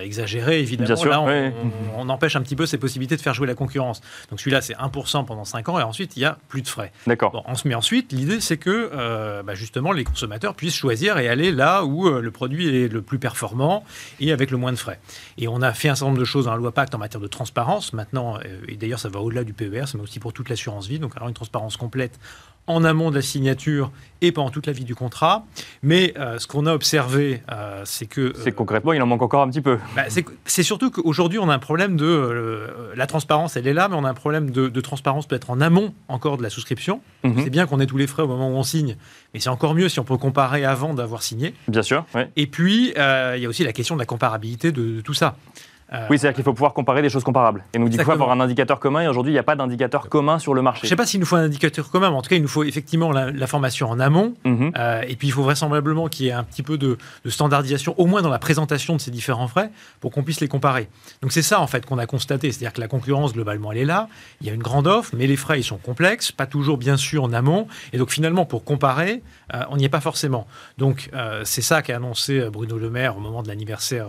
[0.02, 1.20] exagérés, évidemment, là,
[1.96, 4.00] on, empêche un petit peu ces possibilités de faire jouer la concurrence.
[4.30, 6.92] Donc celui-là, c'est 1% pendant 5 ans et ensuite, il n'y a plus de frais.
[7.06, 7.44] D'accord.
[7.64, 12.08] mais ensuite, l'idée, c'est que bah, justement, les consommateurs puissent choisir et aller là où
[12.08, 13.84] euh, le produit est le plus performant
[14.20, 15.00] et avec le moins de frais.
[15.38, 17.20] Et on a fait un certain nombre de choses dans la loi Pacte en matière
[17.20, 17.92] de transparence.
[17.92, 20.98] Maintenant, euh, et d'ailleurs ça va au-delà du PER, mais aussi pour toute l'assurance vie.
[20.98, 22.18] Donc alors une transparence complète
[22.66, 25.44] en amont de la signature et pendant toute la vie du contrat.
[25.82, 28.20] Mais euh, ce qu'on a observé, euh, c'est que...
[28.20, 29.78] Euh, c'est concrètement, il en manque encore un petit peu.
[29.96, 30.04] Bah,
[30.44, 32.92] c'est surtout qu'aujourd'hui, on a un problème de...
[32.94, 35.92] la transparence, elle est là, mais on a un problème de, transparence peut-être en amont
[36.08, 37.00] encore de la souscription.
[37.24, 37.42] Mhm.
[37.44, 38.96] C'est bien qu'on ait tous les frais au moment où on signe,
[39.34, 41.54] mais c'est encore mieux si on peut comparer avant d'avoir signé.
[41.68, 42.04] Bien sûr.
[42.36, 45.36] Et puis, il y a aussi la question de la comparabilité de tout ça.
[45.92, 47.64] Euh, oui, c'est-à-dire qu'il faut pouvoir comparer des choses comparables.
[47.74, 49.56] Et nous dit qu'il faut avoir un indicateur commun, et aujourd'hui, il n'y a pas
[49.56, 50.80] d'indicateur commun sur le marché.
[50.82, 52.42] Je ne sais pas s'il nous faut un indicateur commun, mais en tout cas, il
[52.42, 54.34] nous faut effectivement l'information en amont.
[54.44, 54.72] Mhm.
[54.78, 58.06] Euh, et puis, il faut vraisemblablement qu'il y ait un petit peu de, standardisation, au
[58.06, 60.88] moins dans la présentation de ces différents frais, pour qu'on puisse les comparer.
[61.20, 62.52] Donc, c'est ça, en fait, qu'on a constaté.
[62.52, 64.08] C'est-à-dire que la concurrence, globalement, elle est là.
[64.40, 66.96] Il y a une grande offre, mais les frais, ils sont complexes, pas toujours, bien
[66.96, 67.66] sûr, en amont.
[67.92, 69.22] Et donc, finalement, pour comparer,
[69.54, 70.46] euh, on n'y est pas forcément.
[70.78, 71.10] Donc,
[71.44, 74.06] c'est ça qu'a annoncé Bruno Le Maire au moment de l'anniversaire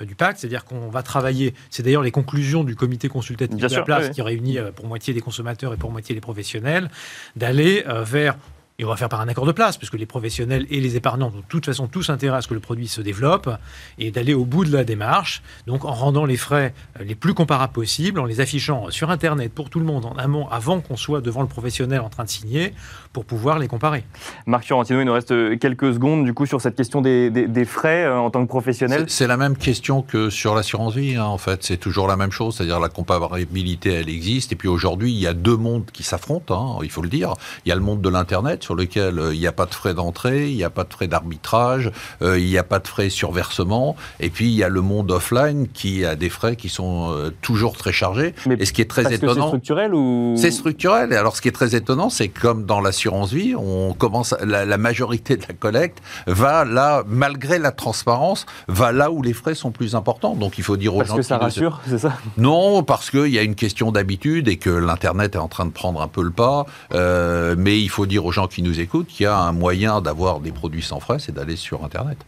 [0.00, 0.38] du pacte.
[0.38, 1.54] C'est-à-dire qu'on va travailler.
[1.70, 5.14] C'est d'ailleurs les conclusions du comité consultatif de la place qui réunit euh, pour moitié
[5.14, 6.90] des consommateurs et pour moitié les professionnels,
[7.36, 8.36] d'aller euh, vers
[8.80, 11.26] et on va faire par un accord de place, puisque les professionnels et les épargnants
[11.26, 13.50] ont de toute façon tous intérêt à ce que le produit se développe,
[13.98, 17.34] et d'aller au bout de la démarche, donc en rendant les frais euh, les plus
[17.34, 20.96] comparables possibles, en les affichant sur Internet pour tout le monde en amont, avant qu'on
[20.96, 22.72] soit devant le professionnel en train de signer,
[23.12, 24.04] pour pouvoir les comparer.
[24.46, 28.04] Marc Fiorentino, il nous reste euh, quelques secondes du coup sur cette question des, frais
[28.04, 29.04] euh, en tant que professionnel.
[29.08, 31.62] C'est la même question que sur l'assurance vie, hein, en fait.
[31.64, 34.52] C'est toujours la même chose, c'est-à-dire la comparabilité, elle existe.
[34.52, 37.34] Et puis aujourd'hui, il y a deux mondes qui s'affrontent, hein, il faut le dire.
[37.66, 39.74] Il y a le monde de l'Internet sur lequel euh, il n'y a pas de
[39.74, 43.10] frais d'entrée, il n'y a pas de frais d'arbitrage, il n'y a pas de frais
[43.10, 43.96] sur versement.
[44.20, 47.76] Et puis il y a le monde offline qui a des frais qui sont toujours
[47.76, 48.34] très chargés.
[48.46, 49.34] Mais et ce qui est très étonnant.
[49.34, 51.12] C'est structurel ou C'est structurel.
[51.12, 54.34] Et alors ce qui est très étonnant, c'est comme dans la assurance vie, on commence
[54.44, 59.54] la, majorité de la collecte va là, malgré la transparence, va là où les frais
[59.54, 60.34] sont plus importants.
[60.34, 62.18] Donc il faut dire aux parce gens que ça rassure, c'est ça?
[62.36, 65.70] Non, parce qu'il y a une question d'habitude et que l'internet est en train de
[65.70, 66.66] prendre un peu le pas.
[66.92, 70.00] Euh, mais il faut dire aux gens qui nous écoutent qu'il y a un moyen
[70.00, 72.18] d'avoir des produits sans frais, c'est d'aller sur internet.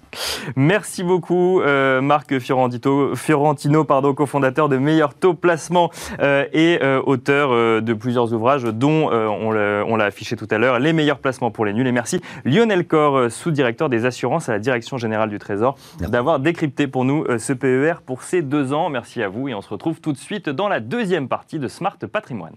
[0.56, 5.90] Merci beaucoup, euh, Marc Fiorentino, Fiorentino pardon, cofondateur de Meilleur Taux Placement
[6.20, 11.18] euh, et auteur de plusieurs ouvrages, dont on l'a affiché tout à l'heure les meilleurs
[11.18, 11.86] placements pour les nuls.
[11.86, 16.40] Et merci Lionel Corr, euh, sous-directeur des assurances à la Direction Générale du Trésor, d'avoir
[16.40, 18.88] décrypté pour nous euh, ce PER pour ces deux ans.
[18.88, 21.68] Merci à vous et on se retrouve tout de suite dans la deuxième partie de
[21.68, 22.54] Smart Patrimoine.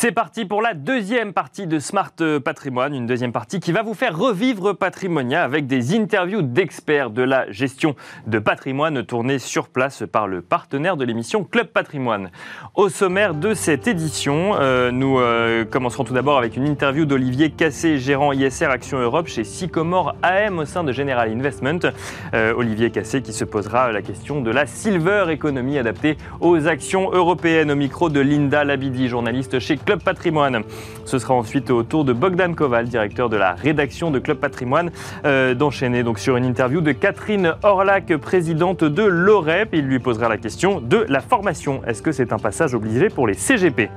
[0.00, 2.12] C'est parti pour la deuxième partie de Smart
[2.44, 7.22] Patrimoine, une deuxième partie qui va vous faire revivre Patrimonia avec des interviews d'experts de
[7.22, 7.96] la gestion
[8.28, 12.30] de patrimoine tournées sur place par le partenaire de l'émission Club Patrimoine.
[12.76, 17.50] Au sommaire de cette édition, euh, nous euh, commencerons tout d'abord avec une interview d'Olivier
[17.50, 21.90] Cassé, gérant ISR Action Europe chez Sycomore AM au sein de General Investment.
[22.34, 27.10] Euh, Olivier Cassé qui se posera la question de la silver economy adaptée aux actions
[27.10, 30.64] européennes au micro de Linda Labidi, journaliste chez Club Patrimoine.
[31.06, 34.90] Ce sera ensuite au tour de Bogdan Koval, directeur de la rédaction de Club Patrimoine,
[35.24, 39.70] euh, d'enchaîner donc sur une interview de Catherine Orlac, présidente de l'OREP.
[39.72, 41.80] Il lui posera la question de la formation.
[41.86, 43.88] Est-ce que c'est un passage obligé pour les CGP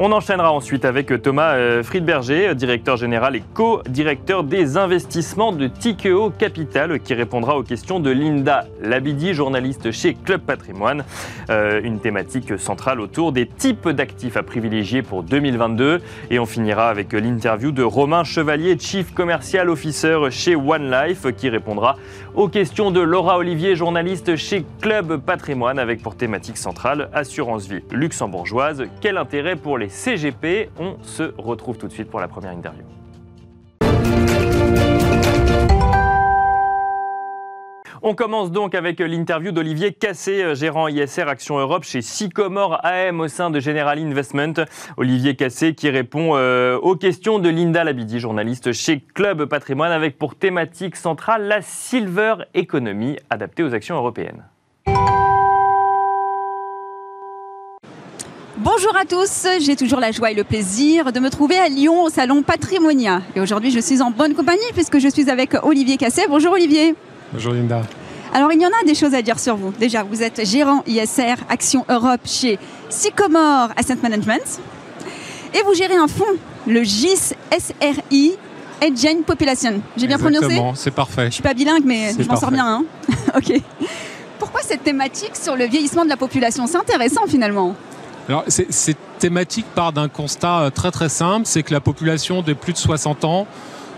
[0.00, 6.30] on enchaînera ensuite avec Thomas euh, Friedberger, directeur général et co-directeur des investissements de Tikeo
[6.30, 11.04] Capital, qui répondra aux questions de Linda Labidi, journaliste chez Club Patrimoine.
[11.50, 16.00] Euh, une thématique centrale autour des types d'actifs à privilégier pour 2022.
[16.30, 21.48] Et on finira avec l'interview de Romain Chevalier, Chief Commercial Officer chez One Life, qui
[21.48, 21.96] répondra
[22.38, 27.82] aux questions de Laura Olivier, journaliste chez Club Patrimoine, avec pour thématique centrale assurance vie
[27.90, 28.84] luxembourgeoise.
[29.00, 30.70] Quel intérêt pour les CGP.
[30.78, 32.84] On se retrouve tout de suite pour la première interview.
[38.02, 43.26] On commence donc avec l'interview d'Olivier Cassé, gérant ISR Action Europe chez Sycomore AM au
[43.26, 44.54] sein de General Investment.
[44.96, 50.16] Olivier Cassé qui répond euh, aux questions de Linda Labidi, journaliste chez Club Patrimoine, avec
[50.16, 54.44] pour thématique centrale la Silver Economy adaptée aux actions européennes.
[58.58, 62.02] Bonjour à tous, j'ai toujours la joie et le plaisir de me trouver à Lyon
[62.04, 63.22] au salon Patrimonia.
[63.34, 66.26] Et aujourd'hui, je suis en bonne compagnie puisque je suis avec Olivier Casset.
[66.28, 66.94] Bonjour Olivier.
[67.32, 67.82] Bonjour Linda.
[68.32, 69.72] Alors, il y en a des choses à dire sur vous.
[69.78, 74.60] Déjà, vous êtes gérant ISR Action Europe chez Sycomore Asset Management.
[75.54, 76.24] Et vous gérez un fonds,
[76.66, 78.32] le GIS SRI
[78.80, 79.80] Aging Population.
[79.96, 80.60] J'ai bien prononcé?
[80.74, 81.26] C'est parfait.
[81.26, 82.66] Je suis pas bilingue, mais je m'en sors bien.
[82.66, 82.84] Hein
[83.36, 83.60] ok.
[84.38, 86.66] Pourquoi cette thématique sur le vieillissement de la population?
[86.66, 87.74] C'est intéressant finalement.
[88.28, 92.54] Alors, cette thématique part d'un constat euh, très très simple, c'est que la population des
[92.54, 93.46] plus de 60 ans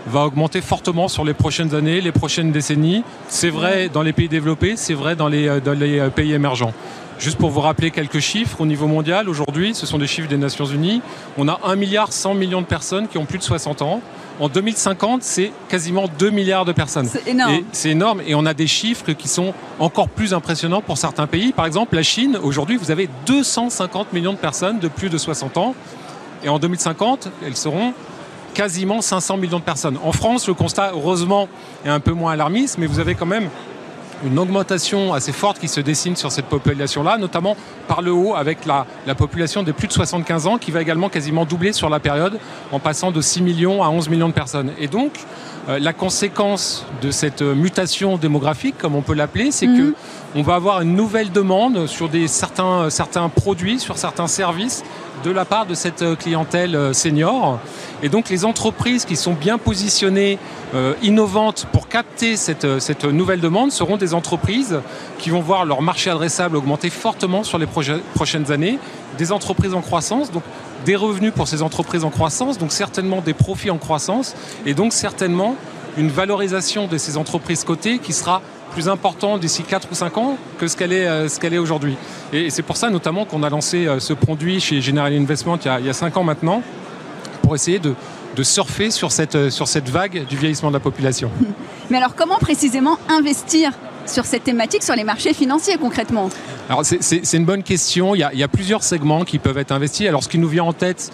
[0.07, 3.03] va augmenter fortement sur les prochaines années, les prochaines décennies.
[3.27, 6.33] C'est vrai dans les pays développés, c'est vrai dans les, euh, dans les euh, pays
[6.33, 6.73] émergents.
[7.19, 10.37] Juste pour vous rappeler quelques chiffres, au niveau mondial, aujourd'hui, ce sont des chiffres des
[10.37, 11.03] Nations Unies,
[11.37, 14.01] on a 1 milliard 100 millions de personnes qui ont plus de 60 ans.
[14.39, 17.05] En 2050, c'est quasiment 2 milliards de personnes.
[17.05, 17.59] C'est énorme.
[17.73, 18.23] C'est énorme.
[18.25, 21.51] Et on a des chiffres qui sont encore plus impressionnants pour certains pays.
[21.51, 25.57] Par exemple, la Chine, aujourd'hui, vous avez 250 millions de personnes de plus de 60
[25.57, 25.75] ans.
[26.43, 27.93] Et en 2050, elles seront
[28.53, 29.97] quasiment 500 millions de personnes.
[30.03, 31.47] En France, le constat, heureusement,
[31.85, 33.49] est un peu moins alarmiste, mais vous avez quand même
[34.25, 37.55] une augmentation assez forte qui se dessine sur cette population-là, notamment
[37.87, 38.85] par le haut avec la,
[39.15, 42.39] population des plus de 75 ans qui va également quasiment doubler sur la période
[42.71, 44.71] en passant de 6 millions à 11 millions de personnes.
[44.79, 45.13] Et donc,
[45.69, 49.93] euh, la conséquence de cette mutation démographique, comme on peut l'appeler, c'est qu'on que
[50.33, 54.83] on va avoir une nouvelle demande sur des, certains, certains produits, sur certains services
[55.23, 57.59] de la part de cette euh, clientèle euh, senior.
[58.03, 60.39] Et donc les entreprises qui sont bien positionnées,
[60.73, 64.79] euh, innovantes pour capter cette, cette, nouvelle demande seront des entreprises
[65.19, 68.79] qui vont voir leur marché adressable augmenter fortement sur les prochaines années,
[69.17, 70.43] des entreprises en croissance, donc
[70.85, 74.93] des revenus pour ces entreprises en croissance, donc certainement des profits en croissance, et donc
[74.93, 75.55] certainement
[75.97, 80.37] une valorisation de ces entreprises cotées qui sera plus important d'ici 4 ou 5 ans
[80.57, 81.95] que ce qu'elle est, euh, ce qu'elle est aujourd'hui.
[82.33, 85.65] Et, c'est pour ça notamment qu'on a lancé euh, ce produit chez General Investment il
[85.65, 86.63] y, a, il y a 5 ans maintenant,
[87.43, 87.93] pour essayer de,
[88.35, 91.29] de surfer sur cette, euh, sur cette vague du vieillissement de la population.
[91.89, 93.73] Mais alors comment précisément investir
[94.07, 96.29] sur cette thématique sur les marchés financiers concrètement?
[96.69, 98.15] Alors c'est une bonne question.
[98.15, 100.07] Il y, a, il y, a, plusieurs segments qui peuvent être investis.
[100.07, 101.11] Alors ce qui nous vient en tête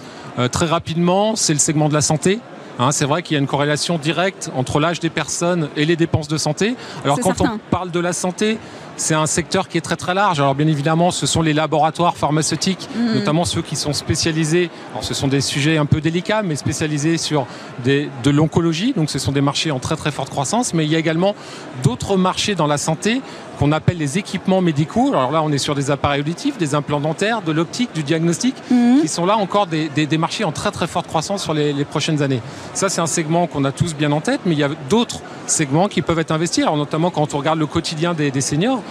[0.52, 2.40] très rapidement, c'est le segment de la santé.
[2.80, 5.96] Hein, c'est vrai qu'il y a une corrélation directe entre l'âge des personnes et les
[5.96, 6.76] dépenses de santé.
[7.04, 8.58] Alors quand on parle de la santé,
[8.98, 10.40] c'est un secteur qui est très très large.
[10.40, 13.16] Alors bien évidemment, ce sont les laboratoires pharmaceutiques, mhm.
[13.16, 14.70] notamment ceux qui sont spécialisés.
[14.92, 17.48] Alors ce sont des sujets un peu délicats, mais spécialisés sur
[17.84, 18.94] des, de l'oncologie.
[18.94, 20.74] Donc ce sont des marchés en très très forte croissance.
[20.74, 21.36] Mais il y a également
[21.84, 23.22] d'autres marchés dans la santé
[23.58, 25.10] qu'on appelle les équipements médicaux.
[25.14, 28.56] Alors là, on est sur des appareils auditifs, des implants dentaires, de l'optique, du diagnostic,
[28.72, 29.02] mhm.
[29.02, 31.86] qui sont là encore des, des, marchés en très très forte croissance sur les, les
[31.86, 32.42] prochaines années.
[32.74, 35.22] Ça, c'est un segment qu'on a tous bien en tête, mais il y a d'autres
[35.46, 36.64] segments qui peuvent être investis.
[36.64, 38.82] Alors notamment quand on regarde le quotidien des, des seniors,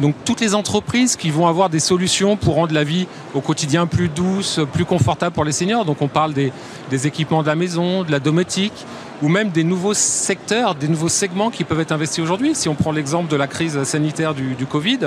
[0.00, 3.86] donc toutes les entreprises qui vont avoir des solutions pour rendre la vie au quotidien
[3.86, 5.84] plus douce, plus confortable pour les seniors.
[5.84, 6.52] Donc on parle des,
[6.90, 8.86] des équipements de la maison, de la domotique,
[9.22, 12.54] ou même des nouveaux secteurs, des nouveaux segments qui peuvent être investis aujourd'hui.
[12.54, 14.98] Si on prend l'exemple de la crise sanitaire du, Covid,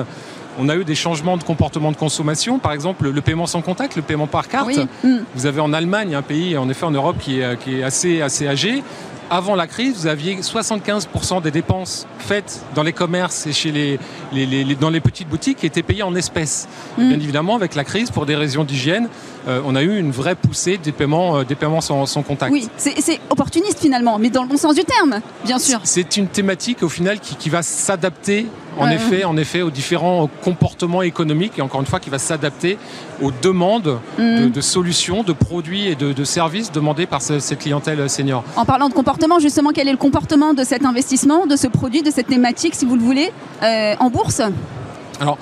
[0.58, 3.95] on a eu des changements de comportement de consommation, par exemple le paiement sans contact,
[3.95, 4.78] le paiement par carte.
[5.04, 5.17] Mm.
[5.36, 8.21] Vous avez en Allemagne, un pays en effet en Europe qui est, qui est assez,
[8.21, 8.84] assez âgé,
[9.30, 14.76] avant la crise, vous aviez 75% des dépenses faites dans les commerces et chez les,
[14.76, 16.67] dans les petites boutiques qui étaient payées en espèces.
[16.98, 17.08] Mm.
[17.08, 19.10] Bien évidemment, avec la crise, pour des raisons d'hygiène,
[19.48, 22.52] on a eu une vraie poussée des paiements, des paiements sans, contact.
[22.52, 25.80] Oui, c'est opportuniste finalement, mais dans le bon sens du terme, bien sûr.
[25.84, 28.48] C'est une thématique au final qui, va s'adapter
[28.80, 32.78] en, effet, en effet aux différents comportements économiques et encore une fois qui va s'adapter
[33.21, 34.62] aux demandes de, mm.
[34.62, 38.44] solutions, de produits et de, services demandés par cette clientèle senior.
[38.56, 42.02] En parlant de comportement, justement, quel est le comportement de cet investissement, de ce produit,
[42.02, 43.32] de cette thématique, si vous le voulez,
[43.63, 44.42] euh, en bourse?
[45.21, 45.38] Alors,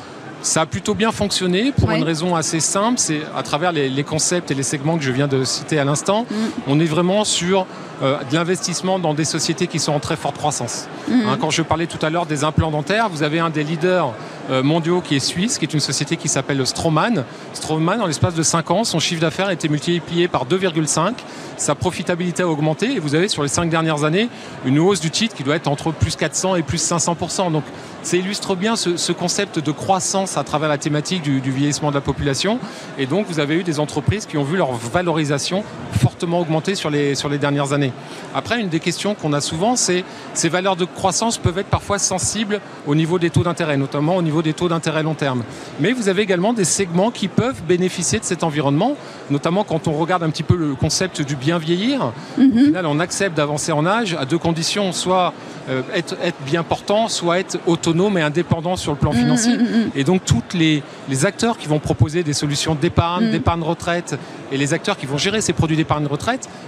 [0.45, 4.51] ça a plutôt bien fonctionné pour une raison assez simple, c'est à travers les, concepts
[4.51, 6.35] et les segments que je viens de citer à l'instant, mm.
[6.67, 7.65] on est vraiment sur
[8.03, 10.87] euh, de l'investissement dans des sociétés qui sont en très forte croissance.
[11.07, 11.13] Mm.
[11.13, 14.13] Hein, quand je parlais tout à l'heure des implants dentaires, vous avez un des leaders
[14.49, 17.23] mondiaux qui est suisse, qui est une société qui s'appelle Stroman.
[17.53, 21.13] Stroman, en l'espace de 5 ans, son chiffre d'affaires a été multiplié par 2,5,
[21.57, 24.29] sa profitabilité a augmenté et vous avez sur les 5 dernières années
[24.65, 27.51] une hausse du titre qui doit être entre plus 400 et plus 500%.
[27.51, 27.63] Donc
[28.05, 32.01] ça illustre bien ce, concept de croissance à travers la thématique du, vieillissement de la
[32.01, 32.59] population.
[32.99, 35.63] Et donc, vous avez eu des entreprises qui ont vu leur valorisation
[35.99, 37.91] fortement augmenter sur les, sur les dernières années.
[38.33, 40.03] Après, une des questions qu'on a souvent, c'est
[40.33, 44.21] ces valeurs de croissance peuvent être parfois sensibles au niveau des taux d'intérêt, notamment au
[44.21, 45.43] niveau des taux d'intérêt long terme.
[45.79, 48.95] Mais vous avez également des segments qui peuvent bénéficier de cet environnement,
[49.29, 52.11] notamment quand on regarde un petit peu le concept du bien vieillir.
[52.37, 52.51] Mhm.
[52.51, 55.33] Au final, on accepte d'avancer en âge à deux conditions, soit
[55.69, 59.57] euh, être, être bien portant, soit être autonome mais indépendant sur le plan mm, financier.
[59.57, 64.17] Mm, et donc, tous les, les, acteurs qui vont proposer des solutions d'épargne, d'épargne retraite,
[64.51, 66.14] et les acteurs qui vont gérer ces produits d'épargne retraite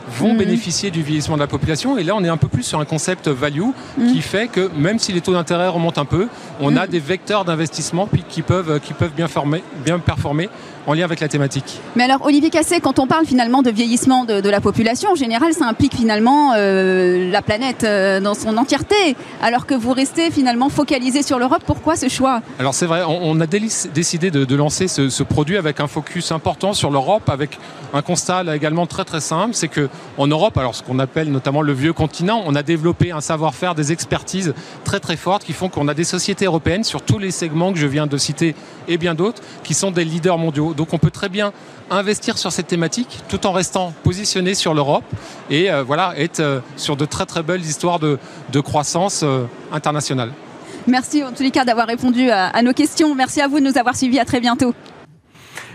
[0.10, 1.98] vont bénéficier du vieillissement de la population.
[1.98, 5.00] Et là, on est un peu plus sur un concept value qui fait que même
[5.00, 6.28] si les taux d'intérêt remontent un peu,
[6.60, 10.50] on a des vecteurs d'investissement qui peuvent, qui peuvent bien, former, bien performer
[10.88, 11.82] en lien avec la thématique.
[11.96, 15.54] Mais alors, Olivier Cassé, quand on parle finalement de vieillissement de, la population, en général,
[15.54, 20.70] ça implique finalement euh, la planète euh, dans son entièreté, alors que vous restez finalement
[20.70, 21.64] focalisé sur l'Europe.
[21.66, 22.42] Pourquoi ce choix?
[22.58, 26.90] Alors, c'est vrai, on, a décidé de, lancer ce, produit avec un focus important sur
[26.90, 27.60] l'Europe, avec
[27.94, 29.20] un constat là, également très très
[29.52, 33.12] c'est que en Europe, alors ce qu'on appelle notamment le vieux continent, on a développé
[33.12, 34.54] un savoir-faire, des expertises
[34.84, 37.80] très très fortes qui font qu'on a des sociétés européennes sur tous les segments que
[37.80, 38.56] je viens de citer
[38.88, 40.74] et bien d'autres qui sont des leaders mondiaux.
[40.74, 41.52] Donc on peut très bien
[41.90, 45.06] investir sur cette thématique tout en restant positionné sur l'Europe
[45.50, 48.18] et euh, voilà, être euh, sur de très très belles histoires de,
[48.62, 50.32] croissance euh, internationale.
[50.88, 53.14] Merci en tous les cas d'avoir répondu à, nos questions.
[53.14, 54.20] Merci à vous de nous avoir suivis.
[54.20, 54.74] À très bientôt.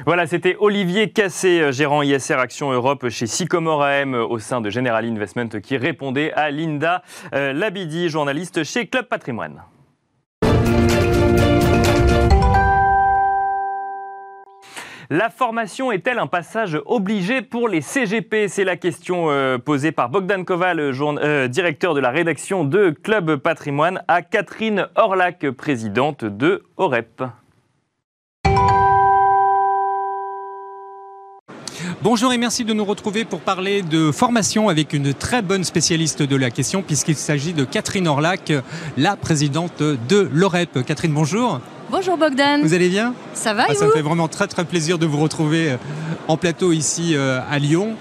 [0.04, 5.04] Voilà, c'était Olivier Cassé, gérant ISR Action Europe chez Sycomore AM au sein de General
[5.04, 9.62] Investment qui répondait à Linda Labidi, journaliste chez Club Patrimoine.
[15.14, 20.08] La formation est-elle un passage obligé pour les CGP C'est la question euh, posée par
[20.08, 26.62] Bogdan Koval, euh, directeur de la rédaction de Club Patrimoine, à Catherine Orlac, présidente de
[26.78, 27.24] OREP.
[32.02, 36.20] Bonjour et merci de nous retrouver pour parler de formation avec une très bonne spécialiste
[36.20, 38.52] de la question puisqu'il s'agit de Catherine Orlac,
[38.96, 40.84] la présidente de l'OREP.
[40.84, 41.60] Catherine, bonjour.
[41.92, 42.60] Bonjour Bogdan.
[42.60, 43.14] Vous allez bien?
[43.34, 45.76] Ça va ah, Ça me fait vraiment très très plaisir de vous retrouver euh,
[46.26, 47.94] en plateau ici euh, à Lyon.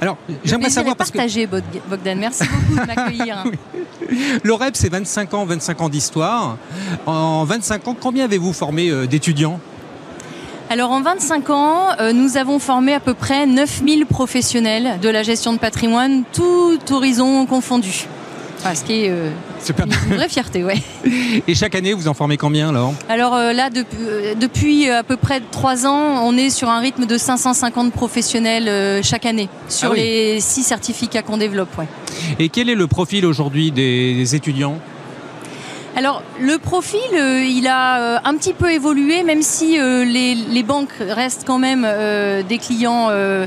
[0.00, 2.16] Alors, j'aimerais savoir parce partagé, Bogdan.
[2.16, 3.42] Merci beaucoup de m'accueillir.
[4.44, 6.58] L'OREP, c'est 25 ans, 25 ans d'histoire.
[7.06, 9.58] En 25 ans, combien avez-vous formé euh, d'étudiants?
[10.70, 15.52] Alors en 25 ans, nous avons formé à peu près 9000 professionnels de la gestion
[15.52, 18.06] de patrimoine, tout horizon confondu
[18.74, 19.30] ce qui est euh,
[20.10, 20.76] une vraie fierté, ouais.
[21.46, 22.94] Et chaque année, vous en formez combien alors?
[23.08, 27.06] Alors euh, là, euh, depuis à peu près trois ans, on est sur un rythme
[27.06, 31.76] de 550 professionnels chaque année sur ah les six certificats qu'on développe.
[31.78, 31.86] Ouais.
[32.38, 34.78] Et quel est le profil aujourd'hui des étudiants?
[35.98, 41.58] Alors le profil, il a un petit peu évolué, même si les, banques restent quand
[41.58, 41.84] même
[42.48, 43.46] des clients euh,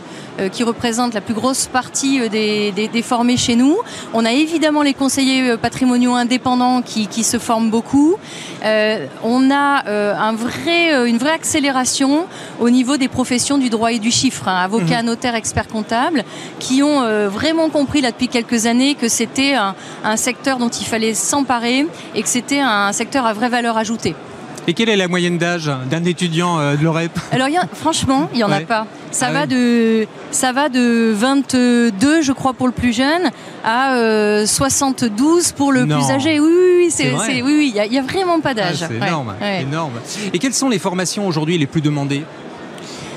[0.51, 3.77] qui représentent la plus grosse partie euh, des, formés chez nous.
[4.13, 8.15] On a évidemment les conseillers euh, patrimoniaux indépendants qui, se forment beaucoup.
[9.23, 12.25] on a un vrai, une vraie accélération
[12.59, 15.05] au niveau des professions du droit et du chiffre, hein, avocats, mhm.
[15.07, 16.23] notaires, experts comptables,
[16.59, 21.13] qui ont vraiment compris là depuis quelques années que c'était un secteur dont il fallait
[21.13, 24.15] s'emparer et que c'était un secteur à vraie valeur ajoutée.
[24.67, 28.43] Et quelle est la moyenne d'âge d'un étudiant euh, de l'OREP Alors, franchement, il n'y
[28.43, 28.85] en a pas.
[29.09, 33.31] Ça, ah va de, ça va de 22, je crois, pour le plus jeune,
[33.65, 36.39] à 72 euh, pour le plus âgé.
[36.39, 38.83] Oui, oui, c'est, oui, oui, il n'y a, vraiment pas d'âge.
[38.83, 39.93] Ah, c'est énorme, énorme.
[40.33, 42.23] Et quelles sont les formations aujourd'hui les plus demandées?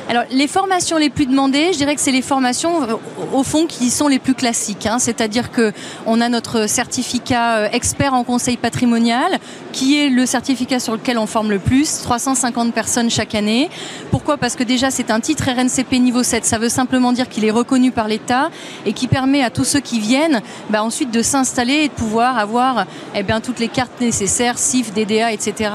[0.07, 2.96] Alors, les formations les plus demandées, je dirais que c'est les formations, euh,
[3.32, 4.84] au fond, qui sont les plus classiques.
[4.84, 4.98] Hein.
[4.98, 5.72] C'est-à-dire que
[6.05, 9.38] on a notre certificat euh, expert en conseil patrimonial,
[9.72, 13.70] qui est le certificat sur lequel on forme le plus, 350 personnes chaque année.
[14.11, 14.36] Pourquoi?
[14.36, 16.44] Parce que déjà, c'est un titre RNCP niveau 7.
[16.44, 18.50] Ça veut simplement dire qu'il est reconnu par l'État
[18.84, 22.38] et qui permet à tous ceux qui viennent, bah, ensuite de s'installer et de pouvoir
[22.38, 22.84] avoir
[23.14, 25.70] eh toutes les cartes nécessaires, CIF, DDA, etc.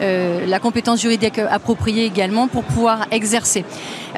[0.00, 3.64] la compétence juridique appropriée également pour pouvoir exercer.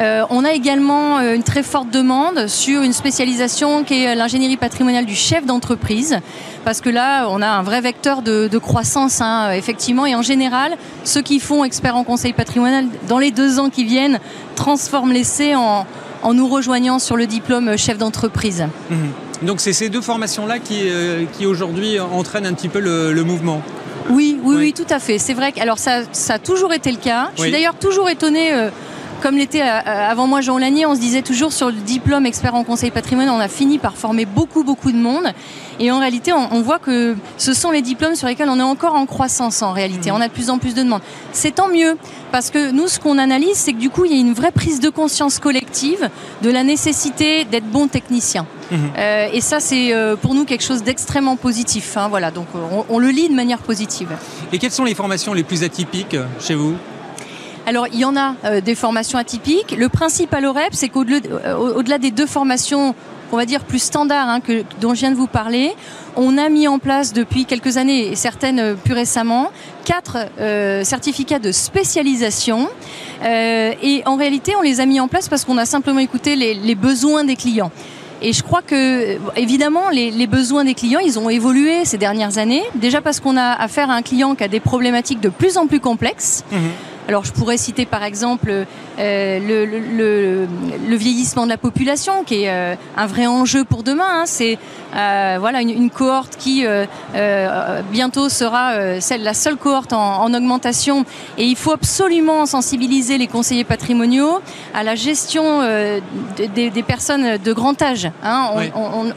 [0.01, 4.57] Euh, on a également euh, une très forte demande sur une spécialisation qui est l'ingénierie
[4.57, 6.21] patrimoniale du chef d'entreprise,
[6.65, 10.77] parce que là, on a un vrai vecteur de, croissance, hein, effectivement, et en général,
[11.05, 14.21] ceux qui font expert en conseil patrimonial, dans les deux ans qui viennent,
[14.55, 15.87] transforment l'essai en,
[16.23, 18.67] en nous rejoignant sur le diplôme chef d'entreprise.
[18.91, 19.47] Mmh.
[19.47, 23.63] Donc c'est ces deux formations-là qui aujourd'hui entraînent un petit peu le mouvement
[24.11, 25.19] oui, oui, oui, tout à fait.
[25.19, 27.31] C'est vrai que alors ça, ça a toujours été le cas.
[27.37, 28.53] Je suis d'ailleurs toujours étonnée.
[28.53, 28.71] Euh,
[29.21, 32.55] comme l'était euh, avant moi Jean Lanier, on se disait toujours sur le diplôme expert
[32.55, 35.33] en conseil patrimoine, on a fini par former beaucoup, beaucoup de monde.
[35.81, 38.95] Et en réalité, on, voit que ce sont les diplômes sur lesquels on est encore
[38.95, 40.11] en croissance en réalité.
[40.11, 40.15] Mmh.
[40.15, 41.03] On a de plus en plus de demandes.
[41.33, 41.97] C'est tant mieux,
[42.33, 44.51] parce que nous, ce qu'on analyse, c'est que du coup, il y a une vraie
[44.51, 46.11] prise de conscience collective
[46.43, 48.45] de la nécessité d'être bon technicien.
[48.71, 48.77] Mmh.
[48.99, 51.97] Euh, et ça, c'est euh, pour nous quelque chose d'extrêmement positif.
[51.97, 54.11] Hein, voilà, donc on, on, le lit de manière positive.
[54.53, 56.75] Et quelles sont les formations les plus atypiques chez vous?
[57.69, 59.77] Alors, il y en a euh, des formations atypiques.
[59.77, 62.95] Le principe à l'OREP, c'est qu'au-delà des deux formations
[63.31, 65.75] on va dire plus standards hein, que, dont je viens de vous parler.
[66.17, 69.51] On a mis en place depuis quelques années, et certaines euh, plus récemment,
[69.85, 72.71] quatre euh, certificats de spécialisation.
[73.23, 76.75] et en réalité, on les a mis en place parce qu'on a simplement écouté les,
[76.75, 77.71] besoins des clients.
[78.23, 82.63] Et je crois que, évidemment, les, besoins des clients, ils ont évolué ces dernières années.
[82.77, 85.67] Déjà parce qu'on a affaire à un client qui a des problématiques de plus en
[85.67, 86.45] plus complexes.
[86.51, 86.57] Mmh.
[87.09, 88.67] Alors je pourrais citer par exemple
[88.99, 90.47] euh,
[90.89, 94.05] le, vieillissement de la population, qui est euh, un vrai enjeu pour demain.
[94.09, 94.23] Hein.
[94.27, 94.59] C'est
[94.95, 96.67] euh, voilà une, cohorte qui
[97.91, 101.07] bientôt sera celle, la seule cohorte en, augmentation.
[101.39, 104.41] Et il faut absolument sensibiliser les conseillers patrimoniaux
[104.75, 105.63] à la gestion
[106.37, 108.11] des, personnes de grand âge.
[108.23, 108.51] Hein.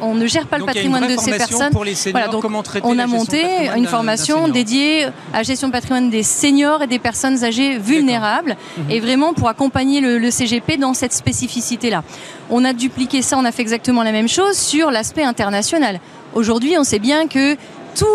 [0.02, 1.72] On, ne gère pas le patrimoine de ces personnes.
[1.72, 3.44] Pour les seniors, comment on a monté
[3.76, 8.92] une formation dédiée à la gestion patrimoine des seniors et des personnes âgées vulnérables mhm.
[8.92, 12.04] et vraiment pour accompagner le, CGP dans cette spécificité-là.
[12.50, 16.00] On a dupliqué ça, on a fait exactement la même chose sur l'aspect international.
[16.34, 17.58] Aujourd'hui, on sait bien que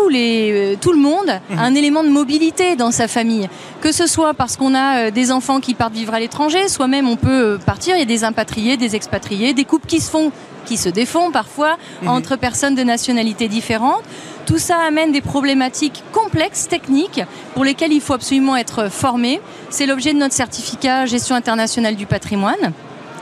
[0.09, 1.59] les, euh, tout le monde a mhm.
[1.59, 3.47] un élément de mobilité dans sa famille.
[3.81, 6.87] Que ce soit parce qu'on a euh, des enfants qui partent vivre à l'étranger, soit
[6.87, 9.99] même on peut euh, partir, il y a des impatriés, des expatriés, des couples qui
[9.99, 10.31] se font,
[10.65, 12.09] qui se défont parfois mhm.
[12.09, 14.03] entre personnes de nationalités différentes.
[14.47, 17.21] Tout ça amène des problématiques complexes, techniques,
[17.53, 19.41] pour lesquelles il faut absolument être formé.
[19.69, 22.71] C'est l'objet de notre certificat gestion internationale du patrimoine.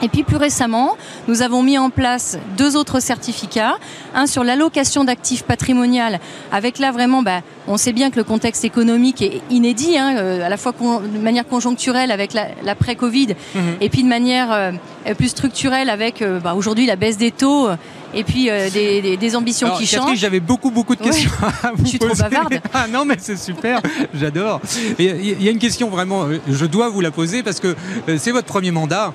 [0.01, 0.97] Et puis plus récemment,
[1.27, 3.77] nous avons mis en place deux autres certificats,
[4.13, 6.19] un sur l'allocation d'actifs patrimoniales,
[6.51, 10.45] avec là vraiment, bah, on sait bien que le contexte économique est inédit, hein, euh,
[10.45, 13.61] à la fois de manière conjoncturelle avec l'après-Covid, mhm.
[13.81, 14.71] et puis de manière euh,
[15.17, 17.69] plus structurelle avec euh, bah, aujourd'hui la baisse des taux
[18.13, 20.17] et puis des, ambitions qui changent.
[20.17, 21.31] J'avais beaucoup beaucoup de questions.
[21.63, 22.59] À vous je suis trop bavarde.
[22.73, 23.81] Ah non mais c'est super,
[24.13, 24.61] j'adore.
[24.99, 27.75] Il y a une question vraiment, je dois vous la poser parce que
[28.17, 29.13] c'est votre premier mandat.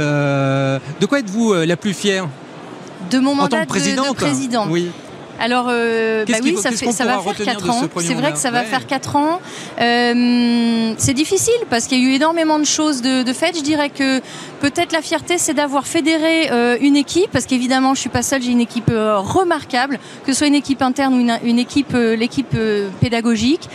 [0.00, 2.28] Euh, de quoi êtes-vous euh, la plus fière?
[3.10, 4.66] De mon mandat de, président.
[4.68, 4.90] Oui.
[5.44, 7.82] Alors, euh, bah oui, ça, ça va faire 4 ans.
[7.98, 9.40] C'est vrai que ça va faire 4 ans.
[9.76, 13.56] c'est difficile parce qu'il y a eu énormément de choses de, de fait.
[13.56, 14.20] Je dirais que
[14.60, 16.48] peut-être la fierté, c'est d'avoir fédéré
[16.80, 20.46] une équipe, parce qu'évidemment, je suis pas seule, j'ai une équipe remarquable, que ce soit
[20.46, 22.56] une équipe interne ou une, une équipe, l'équipe
[23.00, 23.68] pédagogique.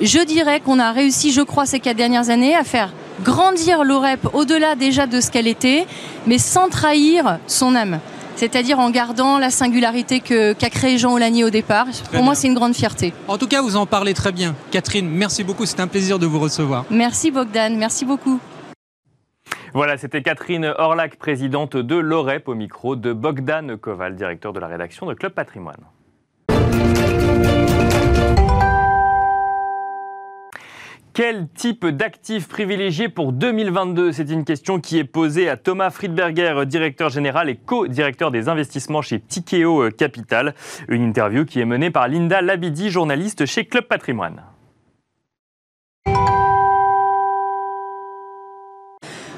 [0.00, 4.26] Je dirais qu'on a réussi, je crois, ces 4 dernières années à faire grandir l'OREP
[4.32, 5.86] au-delà déjà de ce qu'elle était,
[6.26, 8.00] mais sans trahir son âme.
[8.36, 11.86] C'est-à-dire en gardant la singularité qu'a créé Jean Olanier au départ.
[12.12, 13.12] Pour moi, c'est une grande fierté.
[13.28, 14.54] En tout cas, vous en parlez très bien.
[14.70, 15.66] Catherine, merci beaucoup.
[15.66, 16.84] C'est un plaisir de vous recevoir.
[16.90, 17.76] Merci Bogdan.
[17.76, 18.40] Merci beaucoup.
[19.72, 24.68] Voilà, c'était Catherine Orlac, présidente de l'OREP, au micro de Bogdan Koval, directeur de la
[24.68, 25.80] rédaction de Club Patrimoine.
[31.14, 36.66] Quel type d'actifs privilégiés pour 2022 C'est une question qui est posée à Thomas Friedberger,
[36.66, 40.56] directeur général et co-directeur des investissements chez Tikeo Capital.
[40.88, 44.42] Une interview qui est menée par Linda Labidi, journaliste chez Club Patrimoine.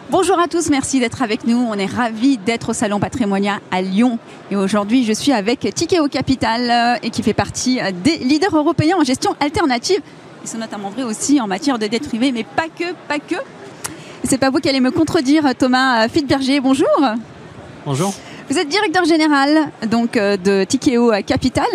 [0.09, 1.59] Bonjour à tous, merci d'être avec nous.
[1.59, 4.18] On est ravis d'être au Salon Patrimonia à Lyon.
[4.51, 8.57] Et aujourd'hui, je suis avec Tikeo Capital euh, et qui fait partie euh, des leaders
[8.57, 10.01] européens en gestion alternative.
[10.47, 13.34] Ils sont notamment vrais aussi en matière de dette privée, mais pas que, pas que.
[14.22, 16.61] C'est pas vous qui allez me contredire, Thomas Fitberger.
[16.61, 16.86] Bonjour.
[17.84, 18.14] Bonjour.
[18.49, 21.66] Vous êtes directeur général donc de Tikeo Capital.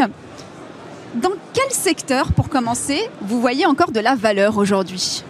[1.15, 5.26] Dans quel secteur, pour commencer, vous voyez encore de la valeur aujourd'hui?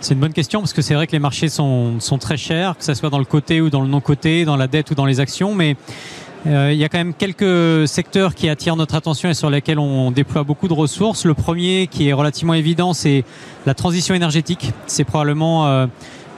[0.00, 2.76] C'est une bonne question parce que c'est vrai que les marchés sont, sont, très chers,
[2.76, 5.06] que ce soit dans le côté ou dans le non-côté, dans la dette ou dans
[5.06, 5.76] les actions, mais
[6.46, 9.78] euh, il y a quand même quelques secteurs qui attirent notre attention et sur lesquels
[9.78, 11.24] on déploie beaucoup de ressources.
[11.24, 13.24] Le premier qui est relativement évident, c'est
[13.64, 14.72] la transition énergétique.
[14.86, 15.86] C'est probablement euh,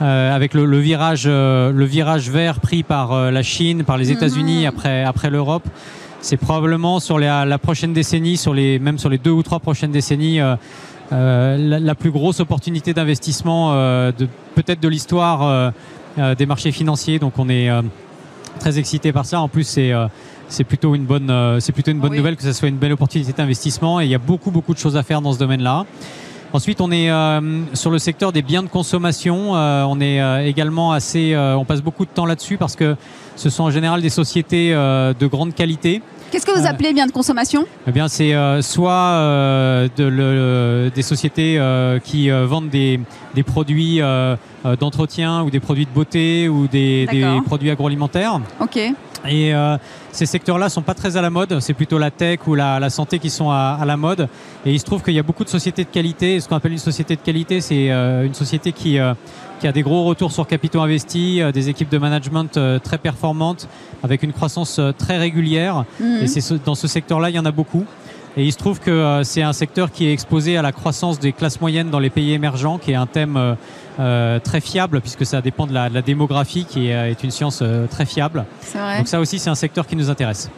[0.02, 4.12] euh, avec le, le virage, euh, le virage vert pris par la Chine, par les
[4.12, 4.66] États-Unis mhm.
[4.66, 5.66] après, après l'Europe
[6.22, 9.60] c'est probablement sur la, la, prochaine décennie, sur les, même sur les deux ou trois
[9.60, 10.38] prochaines décennies,
[11.10, 14.26] la, la, plus grosse opportunité d'investissement euh, de,
[14.56, 15.72] peut-être de l'histoire
[16.16, 17.20] des marchés financiers.
[17.20, 17.70] Donc on est
[18.58, 19.40] très excité par ça.
[19.40, 19.92] En plus, c'est
[20.48, 22.18] c'est plutôt une bonne, c'est plutôt une bonne oui.
[22.18, 24.00] nouvelle que ce soit une belle opportunité d'investissement.
[24.00, 25.86] Et il y a beaucoup beaucoup de choses à faire dans ce domaine-là.
[26.52, 27.40] Ensuite, on est euh,
[27.74, 29.56] sur le secteur des biens de consommation.
[29.56, 32.96] Euh, on est euh, également assez, on passe beaucoup de temps là-dessus parce que
[33.34, 36.00] ce sont en général des sociétés de grande qualité.
[36.36, 41.58] Qu'est-ce que vous appelez biens de consommation Eh bien, c'est soit de le, des sociétés
[42.04, 43.00] qui vendent des,
[43.34, 44.02] des produits
[44.78, 48.38] d'entretien ou des produits de beauté ou des, des produits agroalimentaires.
[48.60, 48.78] Ok.
[49.28, 49.76] Et euh,
[50.12, 51.60] ces secteurs-là sont pas très à la mode.
[51.60, 54.28] C'est plutôt la tech ou la, la santé qui sont à, à, la mode.
[54.64, 56.40] Et il se trouve qu'il y a beaucoup de sociétés de qualité.
[56.40, 59.14] Ce qu'on appelle une société de qualité, c'est euh, une société qui, euh,
[59.60, 62.98] qui a des gros retours sur capitaux investis, euh, des équipes de management euh, très
[62.98, 63.68] performantes,
[64.02, 65.84] avec une croissance très régulière.
[66.00, 66.04] Mmh.
[66.22, 67.84] Et c'est dans ce secteur-là, il y en a beaucoup.
[68.38, 71.32] Et il se trouve que c'est un secteur qui est exposé à la croissance des
[71.32, 73.56] classes moyennes dans les pays émergents, qui est un thème
[73.98, 77.22] euh, très fiable puisque ça dépend de la, de la démographie qui est, euh, est,
[77.24, 78.44] une science euh, très fiable.
[78.98, 80.50] Donc ça aussi c'est un secteur qui nous intéresse.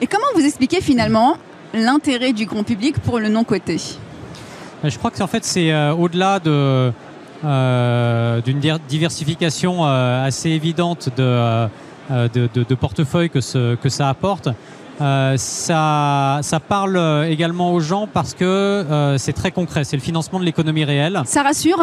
[0.00, 1.36] Et comment vous expliquez finalement
[1.74, 3.78] l'intérêt du grand public pour le non-coté?
[4.84, 6.92] Je crois que en fait c'est euh, au-delà de
[7.40, 8.58] d'une
[8.88, 11.68] diversification assez évidente de,
[12.10, 14.48] de, de, de portefeuille que, ce, que ça apporte.
[15.00, 20.02] Euh, ça, ça parle également aux gens parce que euh, c'est très concret, c'est le
[20.02, 21.22] financement de l'économie réelle.
[21.24, 21.80] Ça rassure?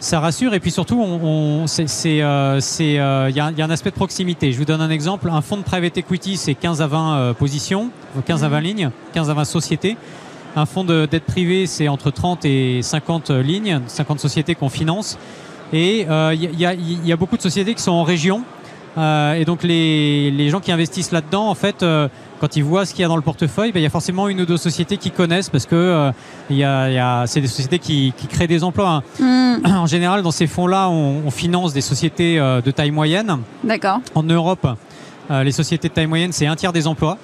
[0.00, 3.62] Ça rassure et puis surtout, on, on c'est, euh, c'est, euh, il y, a, y,
[3.62, 4.50] a un aspect de proximité.
[4.50, 5.28] Je vous donne un exemple.
[5.30, 7.90] Un fonds de private equity, c'est 15 à 20 euh, positions,
[8.26, 9.96] 15 à 20 lignes, 15 à 20 sociétés.
[10.56, 15.18] Un fonds de dette privée, c'est entre 30 et 50 lignes, 50 sociétés qu'on finance.
[15.72, 18.42] Et il euh, y, y, y, a, beaucoup de sociétés qui sont en région.
[18.98, 22.08] Euh, et donc les, les, gens qui investissent là-dedans, en fait, euh,
[22.40, 24.28] quand ils voient ce qu'il y a dans le portefeuille, ben, il y a forcément
[24.28, 26.10] une ou deux sociétés qui connaissent parce que euh,
[26.48, 29.02] il y a, y a c'est des sociétés qui, qui, créent des emplois.
[29.20, 29.22] Hein.
[29.22, 29.66] Mm.
[29.66, 33.38] En général, dans ces fonds-là, on, on, finance des sociétés euh, de taille moyenne.
[33.62, 34.00] D'accord.
[34.14, 34.66] En Europe,
[35.30, 37.18] euh, les sociétés de taille moyenne, c'est un tiers des emplois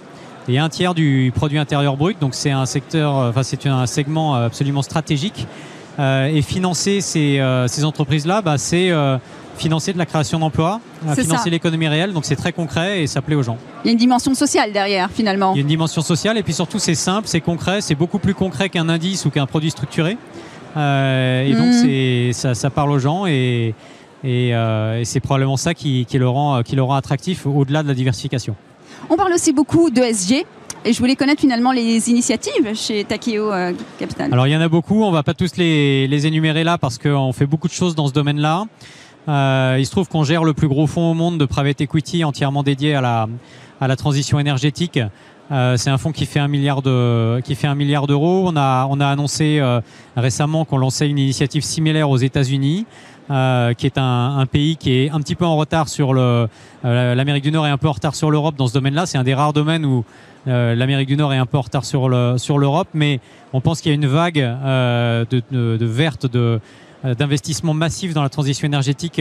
[0.48, 2.18] et un tiers du produit intérieur brut.
[2.20, 5.46] Donc c'est un secteur, euh, enfin c'est un segment absolument stratégique.
[5.98, 8.92] Euh, et financer ces, ces entreprises-là, bah, c'est
[9.56, 10.80] financer de la création d'emplois,
[11.14, 12.12] financer l'économie réelle.
[12.12, 13.58] Donc c'est très concret et ça plaît aux gens.
[13.84, 15.52] Il y a une dimension sociale derrière finalement.
[15.54, 18.18] Il y a une dimension sociale et puis surtout c'est simple, c'est concret, c'est beaucoup
[18.18, 20.16] plus concret qu'un indice ou qu'un produit structuré.
[20.76, 21.56] Euh, et mmh.
[21.56, 23.74] donc c'est ça, ça, parle aux gens et,
[24.22, 27.82] et, euh, et c'est probablement ça qui, qui, le rend, qui le rend attractif au-delà
[27.82, 28.54] de la diversification.
[29.08, 30.44] On parle aussi beaucoup de SG.
[30.86, 34.32] Et je voulais connaître finalement les initiatives chez Takeo euh, Capital.
[34.32, 37.32] Alors il y en a beaucoup, on va pas tous les, énumérer là parce qu'on
[37.32, 38.66] fait beaucoup de choses dans ce domaine-là.
[39.28, 42.22] Euh, il se trouve qu'on gère le plus gros fonds au monde de private equity
[42.22, 43.26] entièrement dédié à
[43.80, 45.00] la, transition énergétique.
[45.50, 48.44] Euh, c'est un fonds qui fait un milliard d'euros.
[48.46, 49.60] On a on a annoncé
[50.16, 52.86] récemment qu'on lançait une initiative similaire aux États-Unis,
[53.28, 56.14] qui est un, pays qui est un petit peu en retard sur
[56.84, 59.06] l'Amérique du Nord est un peu en retard sur l'Europe dans ce domaine-là.
[59.06, 60.04] C'est un des rares domaines où
[60.46, 63.20] l'Amérique du Nord est un peu en retard sur le sur l'Europe, mais
[63.52, 66.60] on pense qu'il y a une vague de, de, verte de
[67.04, 69.20] d'investissement massif dans la transition énergétique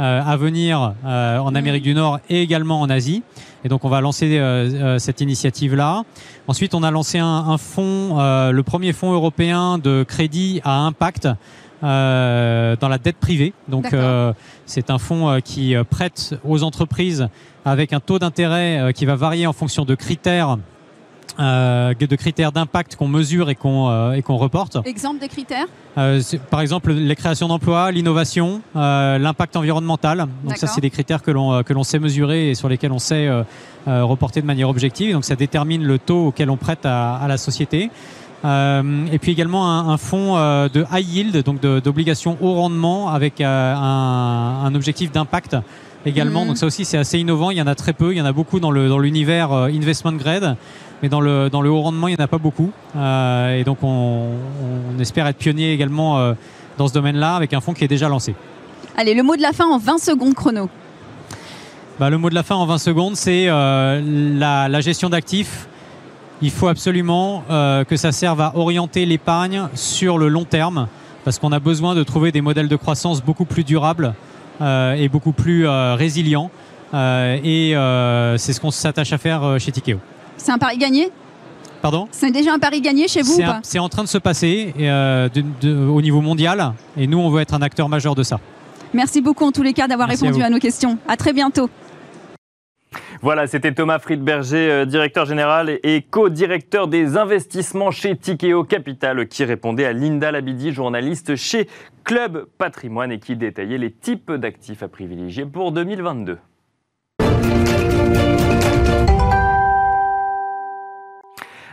[0.00, 3.24] euh, à venir euh, en Amérique du Nord et également en Asie.
[3.64, 6.04] Et donc on va lancer euh, cette initiative-là.
[6.46, 11.28] Ensuite, on a lancé un, un fonds, le premier fonds européen de crédit à impact.
[11.84, 13.52] Euh, dans la dette privée.
[13.68, 14.32] Donc euh,
[14.66, 17.28] c'est un fonds euh, qui prête aux entreprises
[17.64, 20.56] avec un taux d'intérêt qui va varier en fonction de critères
[21.38, 24.78] euh, de critères d'impact qu'on mesure et qu'on et qu'on reporte.
[24.86, 25.66] Exemple des critères?
[26.50, 30.26] Par exemple, les créations d'emplois, l'innovation, l'impact environnemental.
[30.42, 32.98] Donc ça, c'est des critères que l'on que l'on sait mesurer et sur lesquels on
[32.98, 33.30] sait
[33.86, 35.12] reporter de manière objective.
[35.12, 37.90] Donc ça détermine le taux auquel on prête à, à la société.
[38.44, 43.48] Et puis également un, un fonds de high yield, donc d'obligations haut rendement avec un,
[43.48, 45.56] un objectif d'impact
[46.06, 46.44] également.
[46.44, 46.48] Mmh.
[46.48, 47.50] Donc ça aussi c'est assez innovant.
[47.50, 48.12] Il y en a très peu.
[48.12, 50.56] Il y en a beaucoup dans le dans l'univers investment grade
[51.02, 52.70] mais dans le, dans le haut rendement, il n'y en a pas beaucoup.
[52.96, 54.30] Euh, et donc, on,
[54.96, 56.34] on, espère être pionnier également euh,
[56.76, 58.34] dans ce domaine-là avec un fonds qui est déjà lancé.
[58.96, 60.68] Allez, le mot de la fin en 20 secondes chrono.
[62.00, 64.00] Bah, le mot de la fin en 20 secondes, c'est euh,
[64.38, 65.68] la, gestion d'actifs.
[66.40, 70.86] Il faut absolument euh, que ça serve à orienter l'épargne sur le long terme,
[71.24, 74.14] parce qu'on a besoin de trouver des modèles de croissance beaucoup plus durables
[74.60, 76.50] euh, et beaucoup plus résilients.
[76.94, 77.72] et
[78.36, 79.98] c'est ce qu'on s'attache à faire chez Tikeo.
[80.36, 81.10] C'est un pari gagné?
[81.82, 82.08] Pardon?
[82.10, 83.60] C'est déjà un pari gagné chez vous ou pas?
[83.62, 84.72] C'est en train de se passer
[85.64, 88.38] au niveau mondial, et nous, on veut être un acteur majeur de ça.
[88.94, 90.98] Merci beaucoup en tous les cas d'avoir répondu à, nos questions.
[91.06, 91.68] À très bientôt.
[93.22, 99.44] Voilà, c'était Thomas Friedberger, euh, directeur général et co-directeur des investissements chez Tikeo Capital, qui
[99.44, 101.68] répondait à Linda Labidi, journaliste chez
[102.04, 106.38] Club Patrimoine et qui détaillait les types d'actifs à privilégier pour 2022.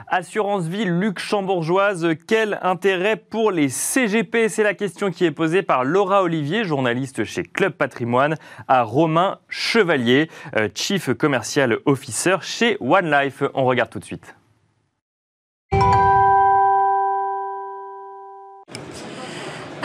[0.08, 5.84] Assurance vie luxembourgeoise, quel intérêt pour les CGP C'est la question qui est posée par
[5.84, 8.36] Laura Olivier, journaliste chez Club Patrimoine,
[8.68, 13.42] à Romain Chevalier, euh, Chief Commercial Officer chez One Life.
[13.56, 14.36] On regarde tout de suite.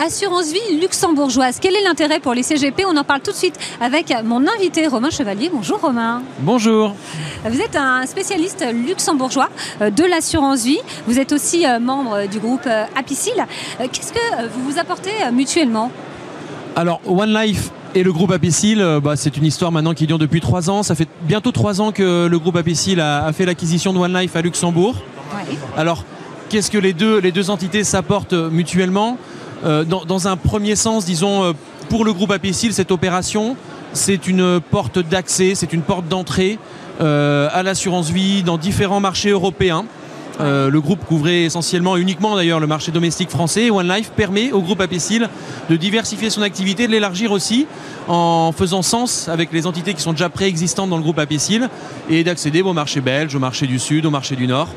[0.03, 1.59] Assurance vie luxembourgeoise.
[1.61, 4.87] Quel est l'intérêt pour les CGP On en parle tout de suite avec mon invité
[4.87, 5.51] Romain Chevalier.
[5.53, 6.23] Bonjour Romain.
[6.39, 6.95] Bonjour.
[7.47, 9.49] Vous êtes un spécialiste luxembourgeois
[9.79, 10.79] euh, de l'assurance vie.
[11.05, 13.45] Vous êtes aussi euh, membre du groupe euh, Apicil.
[13.77, 15.91] Qu'est-ce que vous vous apportez mutuellement?
[16.75, 20.41] Alors One Life et le groupe Apicil, bah, c'est une histoire maintenant qui dure depuis
[20.41, 20.81] trois ans.
[20.81, 24.35] Ça fait bientôt trois ans que le groupe Apicil a, fait l'acquisition de One Life
[24.35, 24.95] à Luxembourg.
[25.77, 26.05] Alors,
[26.49, 29.19] qu'est-ce que les deux, les deux entités s'apportent mutuellement?
[29.63, 31.53] Euh, dans, un premier sens, disons, euh,
[31.89, 33.55] pour le groupe Apicil, cette opération,
[33.93, 36.57] c'est une porte d'accès, c'est une porte d'entrée
[36.99, 39.85] euh, à l'assurance vie dans différents marchés européens.
[40.39, 43.69] le groupe couvrait essentiellement, uniquement d'ailleurs, le marché domestique français.
[43.69, 45.29] One Life permet au groupe Apicil
[45.69, 47.67] de diversifier son activité, de l'élargir aussi
[48.07, 51.69] en faisant sens avec les entités qui sont déjà préexistantes dans le groupe Apicil
[52.09, 54.69] et d'accéder au marché belge, au marché du Sud, au marché du Nord,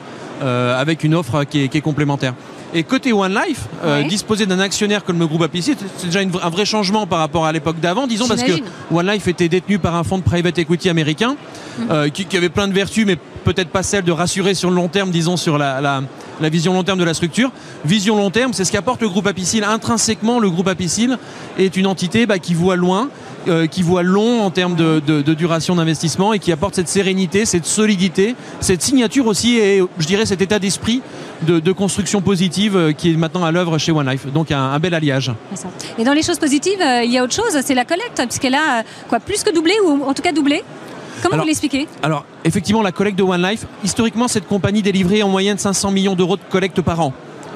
[0.43, 2.35] avec une offre qui est complémentaire.
[2.75, 6.51] Et côté One Life, euh, disposer d'un actionnaire comme le groupe APC, c'est déjà un
[6.51, 8.53] vrai changement par rapport à l'époque d'avant, disons, parce que
[8.93, 11.37] One Life était détenu par un fonds de private equity américain
[11.79, 11.87] mhm.
[11.93, 14.89] euh, qui, avait plein de vertus, mais peut-être pas celle de rassurer sur le long
[14.89, 16.03] terme, disons, sur la,
[16.41, 17.53] vision long terme de la structure.
[17.85, 19.63] Vision long terme, c'est ce qu'apporte le groupe Apicil.
[19.63, 21.17] Intrinsèquement, le groupe Apicil
[21.59, 23.09] est une entité bah, qui voit loin,
[23.49, 25.01] euh, qui voit long en termes de,
[25.35, 30.27] duration d'investissement et qui apporte cette sérénité, cette solidité, cette signature aussi et je dirais
[30.27, 31.03] cet état d'esprit
[31.43, 34.27] de, construction positive euh, qui est maintenant à l'œuvre chez One Life.
[34.33, 35.33] Donc un, bel alliage.
[35.99, 38.55] Et dans les choses positives, euh, il y a autre chose, c'est la collecte, puisqu'elle
[38.55, 40.63] a quoi, plus que doublé ou en tout cas doublé?
[41.23, 41.89] Comment vous l'expliquez?
[42.03, 46.15] Alors, effectivement, la collecte de One Life, historiquement, cette compagnie délivrait en moyenne 500 millions
[46.15, 47.13] d'euros de collecte par an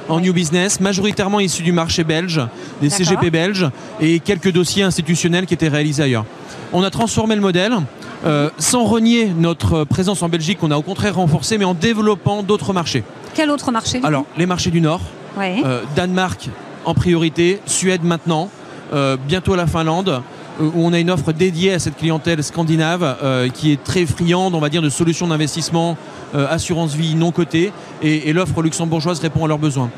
[0.09, 2.41] en new business, majoritairement issus du marché belge,
[2.81, 3.69] des CGP belges
[4.01, 6.25] et quelques dossiers institutionnels qui étaient réalisés ailleurs.
[6.73, 7.75] On a transformé le modèle.
[8.27, 12.43] Euh, sans renier notre présence en Belgique, qu'on a au contraire renforcée, mais en développant
[12.43, 13.05] d'autres marchés.
[13.35, 15.03] Quel autre marché Alors, les marchés du Nord,
[15.39, 16.49] euh, Danemark
[16.85, 18.51] en priorité, Suède maintenant,
[18.93, 20.23] euh, bientôt la Finlande,
[20.61, 23.17] où on a une offre dédiée à cette clientèle scandinave
[23.55, 25.97] qui est très friande, on va dire, de solutions d'investissement
[26.35, 29.91] euh, assurance vie non cotée, et, l'offre luxembourgeoise répond à leurs besoins.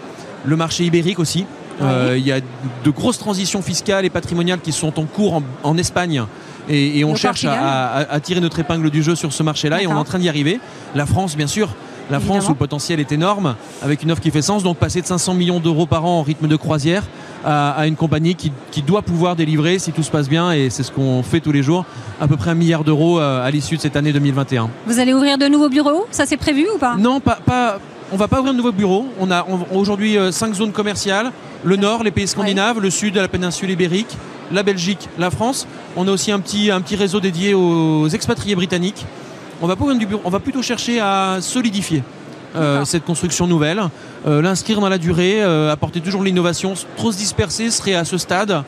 [0.44, 1.44] Le marché ibérique aussi.
[1.82, 2.40] Euh, il y a
[2.84, 6.22] de grosses transitions fiscales et patrimoniales qui sont en cours en, Espagne.
[6.68, 9.94] Et, on cherche à, tirer notre épingle du jeu sur ce marché-là et on est
[9.94, 10.60] en train d'y arriver.
[10.94, 11.74] La France, bien sûr,
[12.10, 15.00] la France où le potentiel est énorme, avec une offre qui fait sens, donc passer
[15.00, 17.04] de 500 millions d'euros par an en rythme de croisière
[17.44, 20.90] à, une compagnie qui, doit pouvoir délivrer, si tout se passe bien, et c'est ce
[20.90, 21.84] qu'on fait tous les jours,
[22.20, 24.70] à peu près un milliard d'euros euh, à l'issue de cette année 2021.
[24.86, 26.06] Vous allez ouvrir de nouveaux bureaux?
[26.10, 26.96] Ça c'est prévu ou pas?
[26.96, 27.78] Non, pas, pas,
[28.12, 29.06] on va pas ouvrir de nouveaux bureaux.
[29.20, 31.30] On a aujourd'hui euh, cinq zones commerciales
[31.64, 34.16] le nord, les pays scandinaves, le sud, la péninsule ibérique,
[34.52, 35.66] la Belgique, la France.
[35.96, 39.04] On a aussi un petit, un petit réseau dédié aux expatriés britanniques.
[39.62, 42.02] On va, pas ouvrir du bureau, on va plutôt chercher à solidifier
[42.56, 43.80] euh, cette construction nouvelle,
[44.26, 46.74] euh, l'inscrire dans la durée, euh, apporter toujours l'innovation.
[46.96, 48.62] Trop se disperser serait à ce stade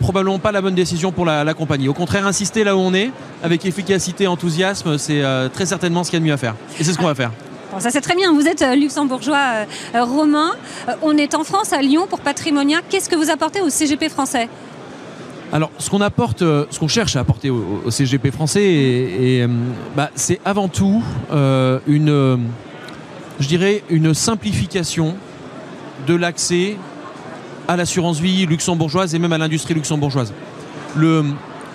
[0.00, 1.88] probablement pas la bonne décision pour la, compagnie.
[1.88, 5.22] Au contraire, insister là où on est, avec efficacité, enthousiasme, c'est
[5.52, 6.56] très certainement ce qu'il y a de mieux à faire.
[6.80, 7.30] Et c'est ce qu'on va faire.
[7.78, 9.64] ça c'est très bien, vous êtes luxembourgeois
[9.94, 10.50] romain.
[11.02, 12.80] on est en France, à Lyon, pour Patrimonia.
[12.90, 14.48] Qu'est-ce que vous apportez au CGP français?
[15.52, 19.48] Alors, ce qu'on apporte, ce qu'on cherche à apporter au, CGP français,
[19.94, 21.00] bah, c'est avant tout
[21.86, 22.48] une,
[23.40, 25.14] je dirais, une simplification
[26.06, 26.76] de l'accès
[27.68, 30.32] à l'assurance vie luxembourgeoise et même à l'industrie luxembourgeoise.
[30.96, 31.24] Le,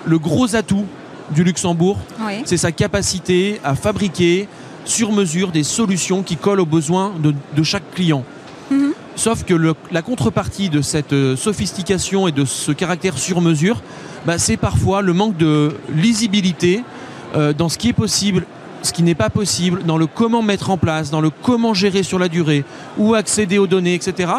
[0.06, 0.86] le, gros atout
[1.30, 1.98] du Luxembourg,
[2.44, 4.48] c'est sa capacité à fabriquer
[4.84, 8.24] sur mesure des solutions qui collent aux besoins de, chaque client.
[8.70, 8.92] Mhm.
[9.16, 9.54] Sauf que
[9.90, 13.82] la contrepartie de cette euh, sophistication et de ce caractère sur mesure,
[14.24, 16.82] bah, c'est parfois le manque de lisibilité
[17.36, 18.46] euh, dans ce qui est possible,
[18.82, 22.02] ce qui n'est pas possible, dans le comment mettre en place, dans le comment gérer
[22.02, 22.64] sur la durée,
[22.98, 24.32] ou accéder aux données, etc.,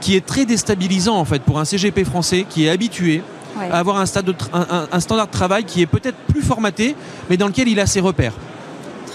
[0.00, 3.22] qui est très déstabilisant en fait pour un CGP français qui est habitué
[3.58, 6.94] à avoir un, un, standard de travail qui est peut-être plus formaté,
[7.28, 8.32] mais dans lequel il a ses repères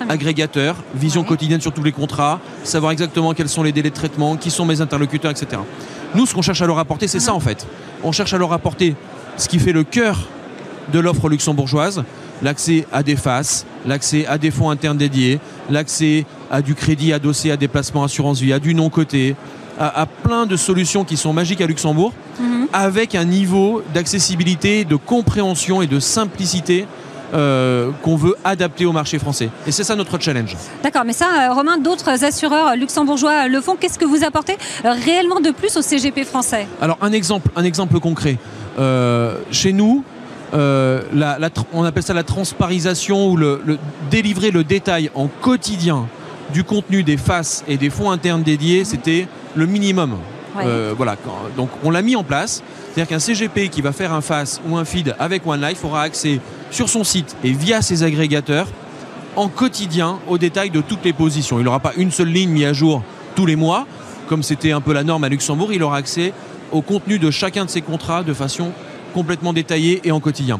[0.09, 4.35] agrégateur, vision quotidienne sur tous les contrats, savoir exactement quels sont les délais de traitement,
[4.35, 5.61] qui sont mes interlocuteurs, etc.
[6.13, 7.65] Nous, ce qu'on cherche à leur apporter, c'est ça en fait.
[8.03, 8.95] On cherche à leur apporter
[9.37, 10.27] ce qui fait le cœur
[10.91, 12.03] de l'offre luxembourgeoise,
[12.41, 17.51] l'accès à des faces, l'accès à des fonds internes dédiés, l'accès à du crédit adossé
[17.51, 19.35] à des placements assurance vie, à du non-coté,
[19.79, 22.67] à, plein de solutions qui sont magiques à Luxembourg, mhm.
[22.71, 26.85] avec un niveau d'accessibilité, de compréhension et de simplicité
[27.33, 29.49] euh, qu'on veut adapter au marché français.
[29.67, 30.55] Et c'est ça notre challenge.
[30.83, 33.75] D'accord, mais ça, euh, Romain, d'autres assureurs luxembourgeois le font.
[33.75, 34.53] Qu'est-ce que vous apportez
[34.85, 36.67] euh, réellement de plus au CGP français?
[36.81, 38.37] Alors un exemple, un exemple concret.
[39.51, 40.03] chez nous,
[40.53, 43.61] on appelle ça la transparisation ou le,
[44.09, 46.07] délivrer le détail en quotidien
[46.53, 50.17] du contenu des faces et des fonds internes dédiés, c'était le minimum.
[50.97, 51.15] voilà,
[51.57, 52.63] donc on l'a mis en place.
[52.93, 56.39] C'est-à-dire qu'un CGP qui va faire un face ou un feed avec OneLife aura accès
[56.71, 58.67] sur son site et via ses agrégateurs
[59.35, 61.59] en quotidien au détail de toutes les positions.
[61.59, 63.03] Il n'aura pas une seule ligne mise à jour
[63.35, 63.85] tous les mois,
[64.29, 65.73] comme c'était un peu la norme à Luxembourg.
[65.73, 66.31] Il aura accès
[66.71, 68.71] au contenu de chacun de ses contrats de façon
[69.15, 70.59] complètement détaillée et en quotidien.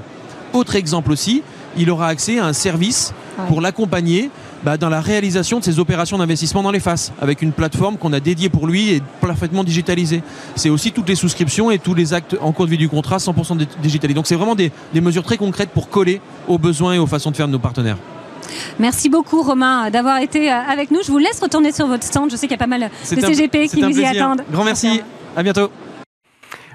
[0.54, 1.44] Autre exemple aussi,
[1.78, 3.14] il aura accès à un service
[3.50, 4.32] pour l'accompagner
[4.64, 8.14] bah, dans la réalisation de ses opérations d'investissement dans les faces, avec une plateforme qu'on
[8.14, 10.24] a dédiée pour lui et parfaitement digitalisée.
[10.56, 13.18] C'est aussi toutes les souscriptions et tous les actes en cours de vie du contrat
[13.18, 14.16] 100% digitalisés.
[14.16, 17.36] Donc c'est vraiment des, mesures très concrètes pour coller aux besoins et aux façons de
[17.36, 17.98] faire de nos partenaires.
[18.80, 21.00] Merci beaucoup Romain d'avoir été euh, avec nous.
[21.04, 22.32] Je vous laisse retourner sur votre stand.
[22.32, 24.44] Je sais qu'il y a pas mal de CGP qui vous y attendent.
[24.52, 25.02] Grand merci.
[25.36, 25.70] À bientôt.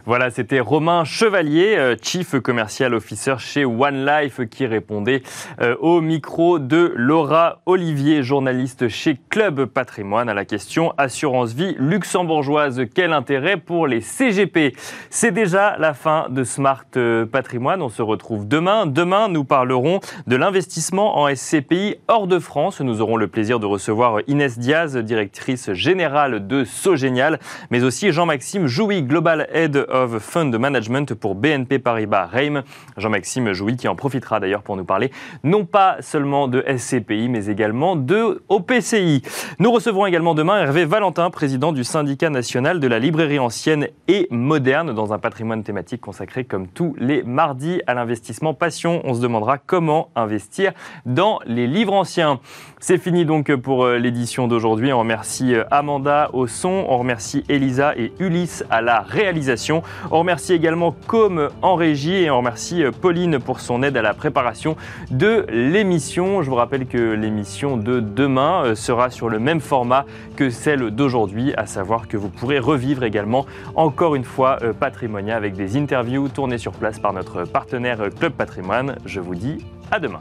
[0.07, 5.23] Voilà, c'était Romain Chevalier, euh, Chief Commercial Officer chez One Life, qui répondait
[5.61, 11.77] euh, au micro de Laura Olivier, journaliste chez Club Patrimoine, à la question Assurance vie
[11.79, 14.75] luxembourgeoise, quel intérêt pour les CGP
[15.11, 17.83] C'est déjà la fin de Smart euh, Patrimoine.
[17.83, 18.87] On se retrouve demain.
[18.87, 22.81] Demain, nous parlerons de l'investissement en SCPI hors de France.
[22.81, 27.39] Nous aurons le plaisir de recevoir Inès Diaz, directrice générale de Sogénial,
[27.71, 32.63] mais aussi Jean-Maxime Jouy, Global Head of Fund Management pour BNP Paribas Reim.
[32.97, 35.11] Jean-Maxime Jouy qui en profitera d'ailleurs pour nous parler
[35.45, 39.23] non pas seulement de SCPI mais également de OPCI.
[39.59, 44.27] Nous recevrons également demain Hervé Valentin, président du syndicat national de la librairie ancienne et
[44.31, 49.01] moderne dans un patrimoine thématique consacré comme tous les mardis à l'investissement passion.
[49.05, 50.73] On se demandera comment investir
[51.07, 52.41] dans les livres anciens.
[52.83, 54.91] C'est fini donc pour euh, l'édition d'aujourd'hui.
[54.91, 59.83] On remercie euh, Amanda au son, on remercie Elisa et Ulysse à la réalisation.
[60.11, 64.03] On remercie également Com en régie et on remercie euh, Pauline pour son aide à
[64.03, 64.77] la préparation
[65.11, 66.41] de l'émission.
[66.41, 70.07] Je vous rappelle que l'émission de demain sera sur le même format
[70.37, 75.53] que celle d'aujourd'hui, à savoir que vous pourrez revivre également encore une fois Patrimonia avec
[75.53, 78.97] des interviews tournées sur place par notre partenaire Club Patrimoine.
[79.05, 79.59] Je vous dis
[79.91, 80.21] à demain.